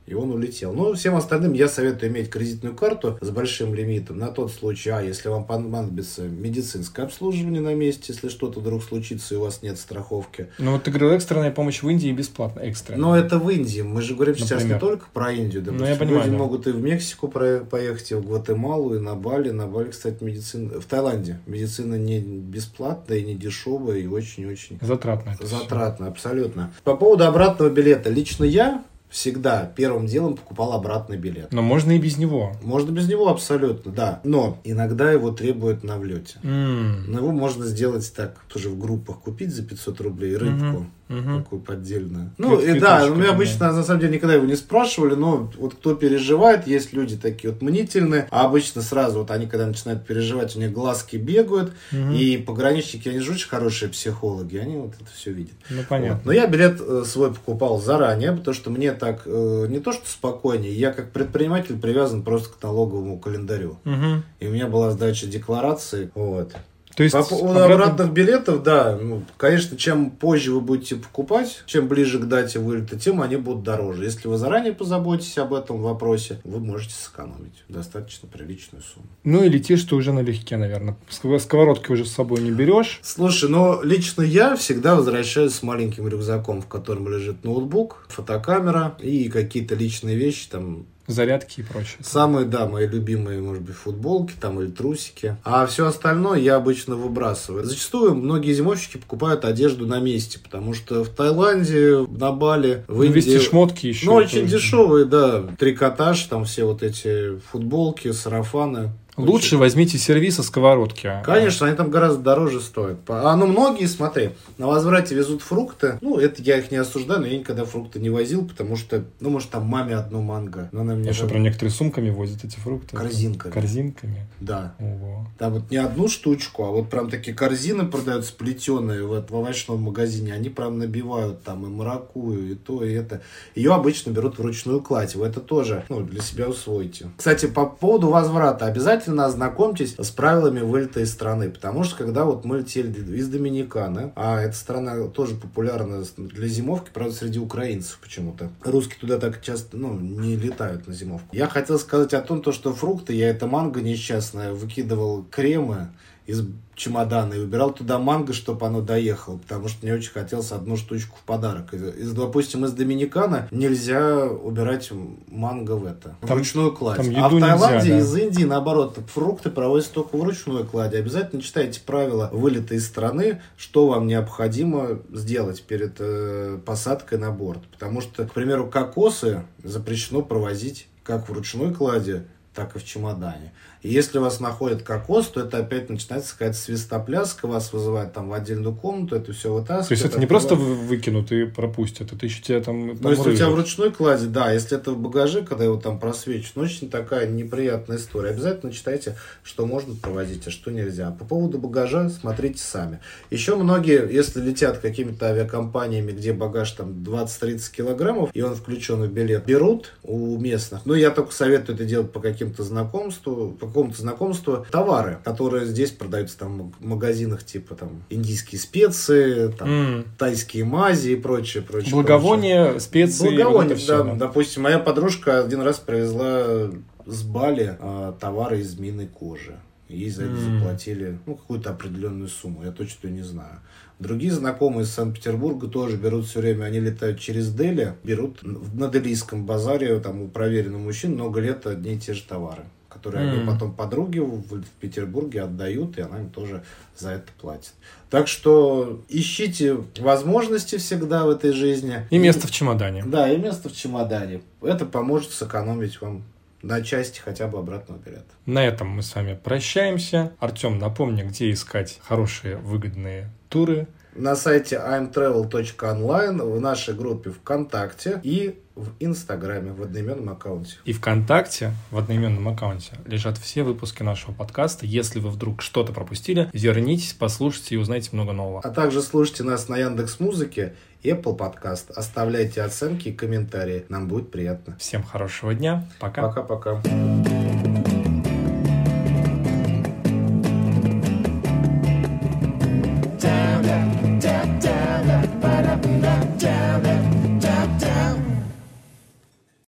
И 0.05 0.13
он 0.13 0.31
улетел. 0.31 0.73
Ну, 0.73 0.93
всем 0.93 1.15
остальным 1.15 1.53
я 1.53 1.67
советую 1.67 2.11
иметь 2.11 2.29
кредитную 2.29 2.75
карту 2.75 3.17
с 3.21 3.29
большим 3.29 3.73
лимитом 3.73 4.17
на 4.17 4.27
тот 4.27 4.51
случай, 4.51 4.89
а 4.89 5.01
если 5.01 5.29
вам 5.29 5.45
понадобится 5.45 6.23
медицинское 6.23 7.03
обслуживание 7.03 7.61
на 7.61 7.73
месте, 7.73 8.05
если 8.13 8.29
что-то 8.29 8.59
вдруг 8.59 8.83
случится 8.83 9.35
и 9.35 9.37
у 9.37 9.41
вас 9.41 9.61
нет 9.61 9.77
страховки. 9.77 10.49
Ну, 10.57 10.73
вот 10.73 10.83
ты 10.83 10.91
говорил, 10.91 11.11
экстренная 11.11 11.51
помощь 11.51 11.81
в 11.81 11.89
Индии 11.89 12.11
бесплатно, 12.11 12.59
экстренная. 12.61 13.01
Но 13.01 13.17
это 13.17 13.39
в 13.39 13.49
Индии. 13.49 13.81
Мы 13.81 14.01
же 14.01 14.15
говорим 14.15 14.33
Например. 14.33 14.59
сейчас 14.59 14.69
не 14.69 14.79
только 14.79 15.05
про 15.13 15.31
Индию. 15.31 15.61
Допустим. 15.61 15.85
Ну, 15.85 15.91
я 15.91 15.95
понимаю, 15.95 16.19
Люди 16.19 16.31
да. 16.31 16.37
могут 16.37 16.67
и 16.67 16.71
в 16.71 16.81
Мексику 16.81 17.27
поехать, 17.27 18.11
и 18.11 18.15
в 18.15 18.25
Гватемалу, 18.25 18.95
и 18.95 18.99
на 18.99 19.15
Бали. 19.15 19.51
На 19.51 19.67
Бали, 19.67 19.91
кстати, 19.91 20.23
медицина... 20.23 20.79
В 20.79 20.85
Таиланде 20.85 21.39
медицина 21.45 21.95
не 21.95 22.19
бесплатная, 22.19 23.19
и 23.19 23.23
не 23.23 23.35
дешевая, 23.35 23.99
и 23.99 24.07
очень-очень... 24.07 24.79
Затратная. 24.81 25.37
Затратная, 25.41 26.09
абсолютно. 26.09 26.73
По 26.83 26.95
поводу 26.95 27.25
обратного 27.25 27.69
билета. 27.69 28.09
Лично 28.09 28.43
я 28.43 28.83
всегда 29.13 29.71
первым 29.75 30.07
делом 30.07 30.35
покупал 30.35 30.73
обратный 30.73 31.17
билет. 31.17 31.53
Но 31.53 31.61
можно 31.61 31.91
и 31.91 31.99
без 31.99 32.17
него. 32.17 32.53
Можно 32.63 32.89
без 32.89 33.07
него 33.07 33.29
абсолютно, 33.29 33.91
да. 33.91 34.19
Но 34.23 34.57
иногда 34.63 35.11
его 35.11 35.29
требуют 35.29 35.83
на 35.83 35.99
влете. 35.99 36.39
Mm. 36.41 37.03
Но 37.07 37.19
его 37.19 37.31
можно 37.31 37.63
сделать 37.65 38.11
так, 38.15 38.43
тоже 38.51 38.69
в 38.69 38.79
группах 38.79 39.19
купить 39.19 39.53
за 39.53 39.61
500 39.63 40.01
рублей 40.01 40.35
рыбку. 40.35 40.65
Mm-hmm 40.65 40.85
угу. 41.09 41.39
такую 41.39 41.61
поддельную. 41.61 42.31
Ну, 42.37 42.59
и 42.59 42.79
да, 42.79 43.07
мы 43.07 43.27
обычно, 43.27 43.71
на 43.71 43.83
самом 43.83 44.01
деле, 44.01 44.13
никогда 44.13 44.35
его 44.35 44.45
не 44.45 44.55
спрашивали, 44.55 45.15
но 45.15 45.51
вот 45.57 45.75
кто 45.75 45.95
переживает, 45.95 46.67
есть 46.67 46.93
люди 46.93 47.17
такие 47.17 47.51
вот 47.51 47.61
мнительные, 47.61 48.27
а 48.31 48.45
обычно 48.45 48.81
сразу 48.81 49.19
вот 49.19 49.31
они, 49.31 49.47
когда 49.47 49.67
начинают 49.67 50.05
переживать, 50.05 50.55
у 50.55 50.59
них 50.59 50.71
глазки 50.71 51.17
бегают, 51.17 51.73
угу. 51.91 52.11
и 52.13 52.37
пограничники, 52.37 53.09
они 53.09 53.19
же 53.19 53.33
очень 53.33 53.49
хорошие 53.49 53.89
психологи, 53.89 54.57
они 54.57 54.77
вот 54.77 54.93
это 54.95 55.09
все 55.13 55.31
видят. 55.31 55.55
Ну, 55.69 55.81
понятно. 55.87 56.17
Вот. 56.17 56.25
Но 56.25 56.31
я 56.31 56.47
билет 56.47 56.79
э, 56.79 57.03
свой 57.05 57.33
покупал 57.33 57.81
заранее, 57.81 58.31
потому 58.33 58.53
что 58.53 58.69
мне 58.69 58.93
так 58.93 59.23
э, 59.25 59.65
не 59.69 59.79
то, 59.79 59.91
что 59.91 60.07
спокойнее, 60.07 60.73
я 60.73 60.91
как 60.91 61.11
предприниматель 61.11 61.77
привязан 61.79 62.23
просто 62.23 62.49
к 62.49 62.61
налоговому 62.63 63.19
календарю. 63.19 63.77
Угу. 63.85 64.23
И 64.39 64.47
у 64.47 64.51
меня 64.51 64.67
была 64.67 64.91
сдача 64.91 65.27
декларации, 65.27 66.11
вот. 66.15 66.53
То 66.95 67.03
есть 67.03 67.13
По 67.13 67.23
поводу 67.23 67.59
обратно... 67.59 67.73
обратных 67.85 68.13
билетов, 68.13 68.63
да, 68.63 68.97
ну, 69.01 69.23
конечно, 69.37 69.77
чем 69.77 70.11
позже 70.11 70.51
вы 70.51 70.61
будете 70.61 70.95
покупать, 70.95 71.63
чем 71.65 71.87
ближе 71.87 72.19
к 72.19 72.25
дате 72.25 72.59
вылета, 72.59 72.99
тем 72.99 73.21
они 73.21 73.35
будут 73.37 73.63
дороже. 73.63 74.03
Если 74.03 74.27
вы 74.27 74.37
заранее 74.37 74.73
позаботитесь 74.73 75.37
об 75.37 75.53
этом 75.53 75.81
вопросе, 75.81 76.39
вы 76.43 76.59
можете 76.59 76.93
сэкономить 76.95 77.63
достаточно 77.67 78.27
приличную 78.27 78.83
сумму. 78.83 79.07
Ну 79.23 79.43
и 79.43 79.49
летишь 79.49 79.83
ты 79.83 79.95
уже 79.95 80.13
налегке, 80.13 80.57
наверное. 80.57 80.97
Сковородки 81.09 81.91
уже 81.91 82.05
с 82.05 82.11
собой 82.11 82.41
не 82.41 82.51
берешь. 82.51 82.99
Слушай, 83.01 83.49
но 83.49 83.81
лично 83.83 84.21
я 84.21 84.55
всегда 84.55 84.95
возвращаюсь 84.95 85.53
с 85.53 85.63
маленьким 85.63 86.07
рюкзаком, 86.07 86.61
в 86.61 86.67
котором 86.67 87.07
лежит 87.09 87.43
ноутбук, 87.43 88.05
фотокамера 88.09 88.95
и 88.99 89.29
какие-то 89.29 89.75
личные 89.75 90.15
вещи, 90.15 90.49
там 90.49 90.85
Зарядки 91.07 91.59
и 91.59 91.63
прочее. 91.63 91.97
Самые, 92.01 92.45
да, 92.45 92.65
мои 92.65 92.87
любимые, 92.87 93.41
может 93.41 93.63
быть, 93.63 93.75
футболки 93.75 94.33
там 94.39 94.61
или 94.61 94.69
трусики. 94.69 95.35
А 95.43 95.65
все 95.65 95.87
остальное 95.87 96.39
я 96.39 96.55
обычно 96.55 96.95
выбрасываю. 96.95 97.65
Зачастую 97.65 98.15
многие 98.15 98.53
зимовщики 98.53 98.97
покупают 98.97 99.43
одежду 99.43 99.85
на 99.85 99.99
месте, 99.99 100.39
потому 100.39 100.73
что 100.73 101.03
в 101.03 101.09
Таиланде, 101.09 102.05
на 102.09 102.31
Бали, 102.31 102.85
в 102.87 102.97
ну, 102.97 103.03
Индии... 103.03 103.15
Вести 103.15 103.39
шмотки 103.39 103.87
еще. 103.87 104.05
Ну, 104.05 104.13
очень 104.13 104.47
дешевые, 104.47 105.05
да. 105.05 105.43
Трикотаж, 105.59 106.23
там 106.23 106.45
все 106.45 106.63
вот 106.63 106.83
эти 106.83 107.37
футболки, 107.51 108.11
сарафаны. 108.11 108.91
Лучше 109.17 109.57
возьмите 109.57 109.97
сервис 109.97 110.35
со 110.35 110.43
сковородки. 110.43 111.11
Конечно, 111.23 111.67
они 111.67 111.75
там 111.75 111.91
гораздо 111.91 112.21
дороже 112.21 112.61
стоят. 112.61 112.97
А 113.07 113.35
ну 113.35 113.45
многие, 113.45 113.85
смотри, 113.85 114.31
на 114.57 114.67
возврате 114.67 115.15
везут 115.15 115.41
фрукты. 115.41 115.99
Ну, 116.01 116.17
это 116.17 116.41
я 116.41 116.57
их 116.57 116.71
не 116.71 116.77
осуждаю, 116.77 117.21
но 117.21 117.27
я 117.27 117.37
никогда 117.37 117.65
фрукты 117.65 117.99
не 117.99 118.09
возил, 118.09 118.47
потому 118.47 118.75
что, 118.75 119.03
ну, 119.19 119.29
может, 119.29 119.49
там 119.49 119.65
маме 119.65 119.95
одну 119.95 120.21
манго. 120.21 120.69
Но 120.71 120.81
она 120.81 120.95
мне 120.95 121.11
а 121.11 121.13
что, 121.13 121.27
про 121.27 121.37
некоторые 121.37 121.71
сумками 121.71 122.09
возят 122.09 122.43
эти 122.43 122.57
фрукты? 122.57 122.95
Корзинками. 122.95 123.51
Корзинками? 123.51 124.27
Да. 124.39 124.75
Ого. 124.79 125.27
Там 125.37 125.53
вот 125.53 125.69
не 125.69 125.77
одну 125.77 126.07
штучку, 126.07 126.63
а 126.63 126.71
вот 126.71 126.89
прям 126.89 127.09
такие 127.09 127.35
корзины 127.35 127.85
продаются 127.85 128.33
плетеные 128.33 129.05
в, 129.05 129.25
в 129.25 129.35
овощном 129.35 129.81
магазине. 129.81 130.33
Они 130.33 130.49
прям 130.49 130.79
набивают 130.79 131.43
там 131.43 131.65
и 131.65 131.69
маракую, 131.69 132.51
и 132.51 132.55
то, 132.55 132.83
и 132.83 132.93
это. 132.93 133.21
Ее 133.55 133.73
обычно 133.73 134.09
берут 134.11 134.39
вручную 134.39 134.81
кладь. 134.81 135.15
Вы 135.15 135.27
это 135.27 135.39
тоже 135.39 135.85
ну, 135.89 136.01
для 136.01 136.21
себя 136.21 136.47
усвоите. 136.47 137.09
Кстати, 137.17 137.45
по 137.45 137.65
поводу 137.65 138.09
возврата. 138.09 138.65
Обязательно 138.65 139.02
обязательно 139.03 139.25
ознакомьтесь 139.25 139.95
с 139.97 140.11
правилами 140.11 140.61
вылета 140.61 141.01
из 141.01 141.11
страны, 141.11 141.49
потому 141.49 141.83
что 141.83 141.97
когда 141.97 142.23
вот 142.23 142.45
мы 142.45 142.59
летели 142.59 142.89
из 143.15 143.27
Доминиканы, 143.27 144.13
а 144.15 144.39
эта 144.41 144.55
страна 144.55 145.07
тоже 145.07 145.35
популярна 145.35 146.03
для 146.17 146.47
зимовки, 146.47 146.89
правда, 146.93 147.13
среди 147.13 147.39
украинцев 147.39 147.99
почему-то. 148.01 148.49
Русские 148.63 148.99
туда 148.99 149.19
так 149.19 149.41
часто, 149.41 149.77
ну, 149.77 149.99
не 149.99 150.35
летают 150.35 150.87
на 150.87 150.93
зимовку. 150.93 151.27
Я 151.31 151.47
хотел 151.47 151.77
сказать 151.79 152.13
о 152.13 152.21
том, 152.21 152.41
то, 152.41 152.51
что 152.51 152.73
фрукты, 152.73 153.13
я 153.13 153.29
это 153.29 153.45
манго 153.45 153.81
несчастное, 153.81 154.53
выкидывал 154.53 155.25
кремы, 155.29 155.89
из 156.25 156.43
чемодана 156.75 157.33
и 157.33 157.39
убирал 157.39 157.71
туда 157.71 157.99
манго, 157.99 158.33
чтобы 158.33 158.65
оно 158.65 158.81
доехало, 158.81 159.37
потому 159.37 159.67
что 159.67 159.85
мне 159.85 159.93
очень 159.93 160.11
хотелось 160.11 160.51
одну 160.51 160.75
штучку 160.75 161.17
в 161.17 161.23
подарок. 161.23 161.73
Из, 161.73 162.13
допустим, 162.13 162.65
из 162.65 162.71
Доминикана 162.71 163.47
нельзя 163.51 164.25
убирать 164.25 164.91
манго 165.27 165.73
в 165.73 165.85
это, 165.85 166.15
там, 166.21 166.37
вручную 166.37 166.71
кладь. 166.71 166.97
Там 166.97 167.23
а 167.23 167.29
в 167.29 167.39
Таиланде 167.39 167.75
нельзя, 167.75 167.89
да. 167.89 167.99
из 167.99 168.15
Индии, 168.15 168.43
наоборот, 168.43 168.97
фрукты 169.13 169.51
проводятся 169.51 169.93
только 169.93 170.17
вручную 170.17 170.65
клади. 170.65 170.95
Обязательно 170.95 171.41
читайте 171.41 171.81
правила 171.81 172.29
вылета 172.31 172.75
из 172.75 172.87
страны, 172.87 173.41
что 173.57 173.87
вам 173.87 174.07
необходимо 174.07 174.99
сделать 175.11 175.61
перед 175.63 175.97
э, 175.99 176.57
посадкой 176.65 177.19
на 177.19 177.31
борт. 177.31 177.61
Потому 177.71 178.01
что, 178.01 178.25
к 178.25 178.33
примеру, 178.33 178.67
кокосы 178.67 179.43
запрещено 179.63 180.21
провозить 180.21 180.87
как 181.03 181.29
в 181.29 181.33
ручной 181.33 181.73
кладе, 181.73 182.25
так 182.53 182.75
и 182.75 182.79
в 182.79 182.85
чемодане. 182.85 183.51
И 183.83 183.89
если 183.89 184.17
вас 184.17 184.39
находит 184.39 184.83
кокос, 184.83 185.27
то 185.27 185.41
это 185.41 185.57
опять 185.57 185.89
начинается 185.89 186.33
какая-то 186.33 186.57
свистопляска, 186.57 187.47
вас 187.47 187.71
вызывают 187.73 188.13
там 188.13 188.29
в 188.29 188.33
отдельную 188.33 188.75
комнату, 188.75 189.15
это 189.15 189.33
все 189.33 189.53
вытаскивают. 189.53 189.87
То 189.87 189.93
есть 189.93 190.05
это 190.05 190.19
не 190.19 190.25
просто 190.25 190.55
выкинут 190.55 191.31
и 191.31 191.45
пропустят, 191.45 192.13
это 192.13 192.25
еще 192.25 192.41
тебя 192.41 192.61
там, 192.61 192.97
там 192.97 192.97
Ну, 193.01 193.09
если 193.11 193.31
у 193.31 193.35
тебя 193.35 193.49
в 193.49 193.55
ручной 193.55 193.91
кладе, 193.91 194.27
да, 194.27 194.51
если 194.51 194.77
это 194.77 194.91
в 194.91 194.99
багаже, 194.99 195.43
когда 195.43 195.65
его 195.65 195.77
там 195.77 195.99
просвечивают, 195.99 196.55
ну, 196.55 196.63
очень 196.63 196.89
такая 196.89 197.27
неприятная 197.27 197.97
история. 197.97 198.29
Обязательно 198.29 198.71
читайте, 198.71 199.17
что 199.43 199.65
можно 199.65 199.95
провозить, 199.95 200.47
а 200.47 200.51
что 200.51 200.71
нельзя. 200.71 201.11
По 201.11 201.25
поводу 201.25 201.57
багажа 201.57 202.09
смотрите 202.09 202.59
сами. 202.59 202.99
Еще 203.31 203.55
многие, 203.55 204.09
если 204.11 204.41
летят 204.41 204.77
какими-то 204.77 205.27
авиакомпаниями, 205.27 206.11
где 206.11 206.33
багаж 206.33 206.71
там 206.71 207.03
20-30 207.03 207.71
килограммов, 207.75 208.29
и 208.33 208.41
он 208.41 208.55
включен 208.55 209.03
в 209.03 209.11
билет, 209.11 209.45
берут 209.45 209.93
у 210.03 210.37
местных. 210.37 210.85
Ну, 210.85 210.93
я 210.93 211.11
только 211.11 211.33
советую 211.33 211.75
это 211.75 211.85
делать 211.85 212.11
по 212.11 212.19
каким 212.19 212.43
каким-то 212.43 212.63
знакомству, 212.63 213.51
по 213.59 213.67
какому-то 213.73 213.99
знакомству 213.99 214.65
товары, 214.71 215.17
которые 215.23 215.65
здесь 215.65 215.91
продаются 215.91 216.37
там 216.37 216.71
в 216.79 216.85
магазинах, 216.85 217.43
типа 217.43 217.75
там 217.75 218.03
индийские 218.09 218.59
специи, 218.59 219.51
там, 219.51 219.69
М. 219.69 220.05
тайские 220.17 220.63
мази 220.63 221.09
и 221.09 221.15
прочее, 221.15 221.63
прочее. 221.63 221.91
Благовония, 221.91 222.79
специи, 222.79 223.25
вот 223.25 223.33
Благовония, 223.33 223.75
всё, 223.75 224.03
да. 224.03 224.13
Допустим, 224.15 224.63
моя 224.63 224.79
подружка 224.79 225.39
один 225.39 225.61
раз 225.61 225.79
привезла 225.79 226.69
с 227.05 227.23
Бали 227.23 227.75
а, 227.79 228.13
товары 228.13 228.59
из 228.59 228.71
змеиной 228.71 229.07
кожи. 229.07 229.59
Ей 229.89 230.09
за 230.09 230.23
это 230.23 230.35
М. 230.35 230.59
заплатили 230.59 231.19
ну, 231.25 231.35
какую-то 231.35 231.71
определенную 231.71 232.29
сумму. 232.29 232.63
Я 232.63 232.71
точно 232.71 233.09
не 233.09 233.21
знаю. 233.21 233.59
Другие 233.99 234.31
знакомые 234.31 234.83
из 234.83 234.89
Санкт-Петербурга 234.89 235.67
тоже 235.67 235.97
берут 235.97 236.25
все 236.25 236.39
время. 236.39 236.65
Они 236.65 236.79
летают 236.79 237.19
через 237.19 237.53
Дели, 237.53 237.93
берут 238.03 238.39
на 238.43 238.87
делийском 238.87 239.45
базаре, 239.45 239.99
там 239.99 240.21
у 240.23 240.27
проверенных 240.27 240.81
мужчин 240.81 241.13
много 241.13 241.39
лет 241.39 241.67
одни 241.67 241.93
и 241.93 241.99
те 241.99 242.13
же 242.13 242.23
товары 242.23 242.63
которые 242.93 243.29
они 243.29 243.41
М. 243.41 243.47
потом 243.47 243.73
подруге 243.73 244.21
в, 244.21 244.41
в 244.41 244.69
Петербурге 244.79 245.41
отдают, 245.41 245.97
и 245.97 246.01
она 246.01 246.19
им 246.19 246.29
тоже 246.29 246.63
за 246.95 247.11
это 247.11 247.31
платит. 247.41 247.73
Так 248.09 248.27
что 248.27 249.01
ищите 249.09 249.77
возможности 249.97 250.77
всегда 250.77 251.25
в 251.25 251.29
этой 251.31 251.51
жизни. 251.51 252.05
И 252.11 252.17
место 252.17 252.47
в 252.47 252.51
чемодане. 252.51 253.03
Да, 253.05 253.29
и 253.29 253.37
место 253.37 253.69
в 253.69 253.75
чемодане. 253.75 254.41
Это 254.61 254.85
поможет 254.85 255.31
сэкономить 255.31 255.99
вам 255.99 256.23
на 256.61 256.81
части 256.81 257.19
хотя 257.19 257.47
бы 257.47 257.59
обратного 257.59 257.99
билета. 257.99 258.23
На 258.45 258.65
этом 258.65 258.87
мы 258.87 259.03
с 259.03 259.13
вами 259.15 259.37
прощаемся. 259.41 260.31
Артем, 260.39 260.79
напомни, 260.79 261.23
где 261.23 261.51
искать 261.51 261.99
хорошие, 262.01 262.57
выгодные 262.57 263.29
туры. 263.49 263.87
На 264.15 264.35
сайте 264.35 264.75
imtravel.online, 264.75 266.41
в 266.41 266.59
нашей 266.61 266.93
группе 266.93 267.31
ВКонтакте 267.31 268.19
и 268.23 268.59
в 268.75 268.89
Инстаграме, 268.99 269.71
в 269.71 269.81
одноименном 269.81 270.29
аккаунте. 270.29 270.77
И 270.85 270.93
ВКонтакте 270.93 271.73
в 271.91 271.97
одноименном 271.97 272.47
аккаунте 272.47 272.93
лежат 273.05 273.37
все 273.37 273.63
выпуски 273.63 274.03
нашего 274.03 274.33
подкаста. 274.33 274.85
Если 274.85 275.19
вы 275.19 275.29
вдруг 275.29 275.61
что-то 275.61 275.93
пропустили, 275.93 276.49
вернитесь, 276.53 277.13
послушайте 277.13 277.75
и 277.75 277.77
узнайте 277.77 278.09
много 278.13 278.33
нового. 278.33 278.61
А 278.61 278.69
также 278.69 279.01
слушайте 279.01 279.43
нас 279.43 279.69
на 279.69 279.77
Яндекс 279.77 280.19
Музыке 280.19 280.75
и 281.01 281.11
Apple 281.11 281.37
Podcast. 281.37 281.91
Оставляйте 281.95 282.61
оценки 282.63 283.09
и 283.09 283.13
комментарии. 283.13 283.85
Нам 283.89 284.07
будет 284.07 284.31
приятно. 284.31 284.75
Всем 284.79 285.03
хорошего 285.03 285.53
дня. 285.53 285.87
Пока. 285.99 286.23
Пока-пока. 286.23 286.81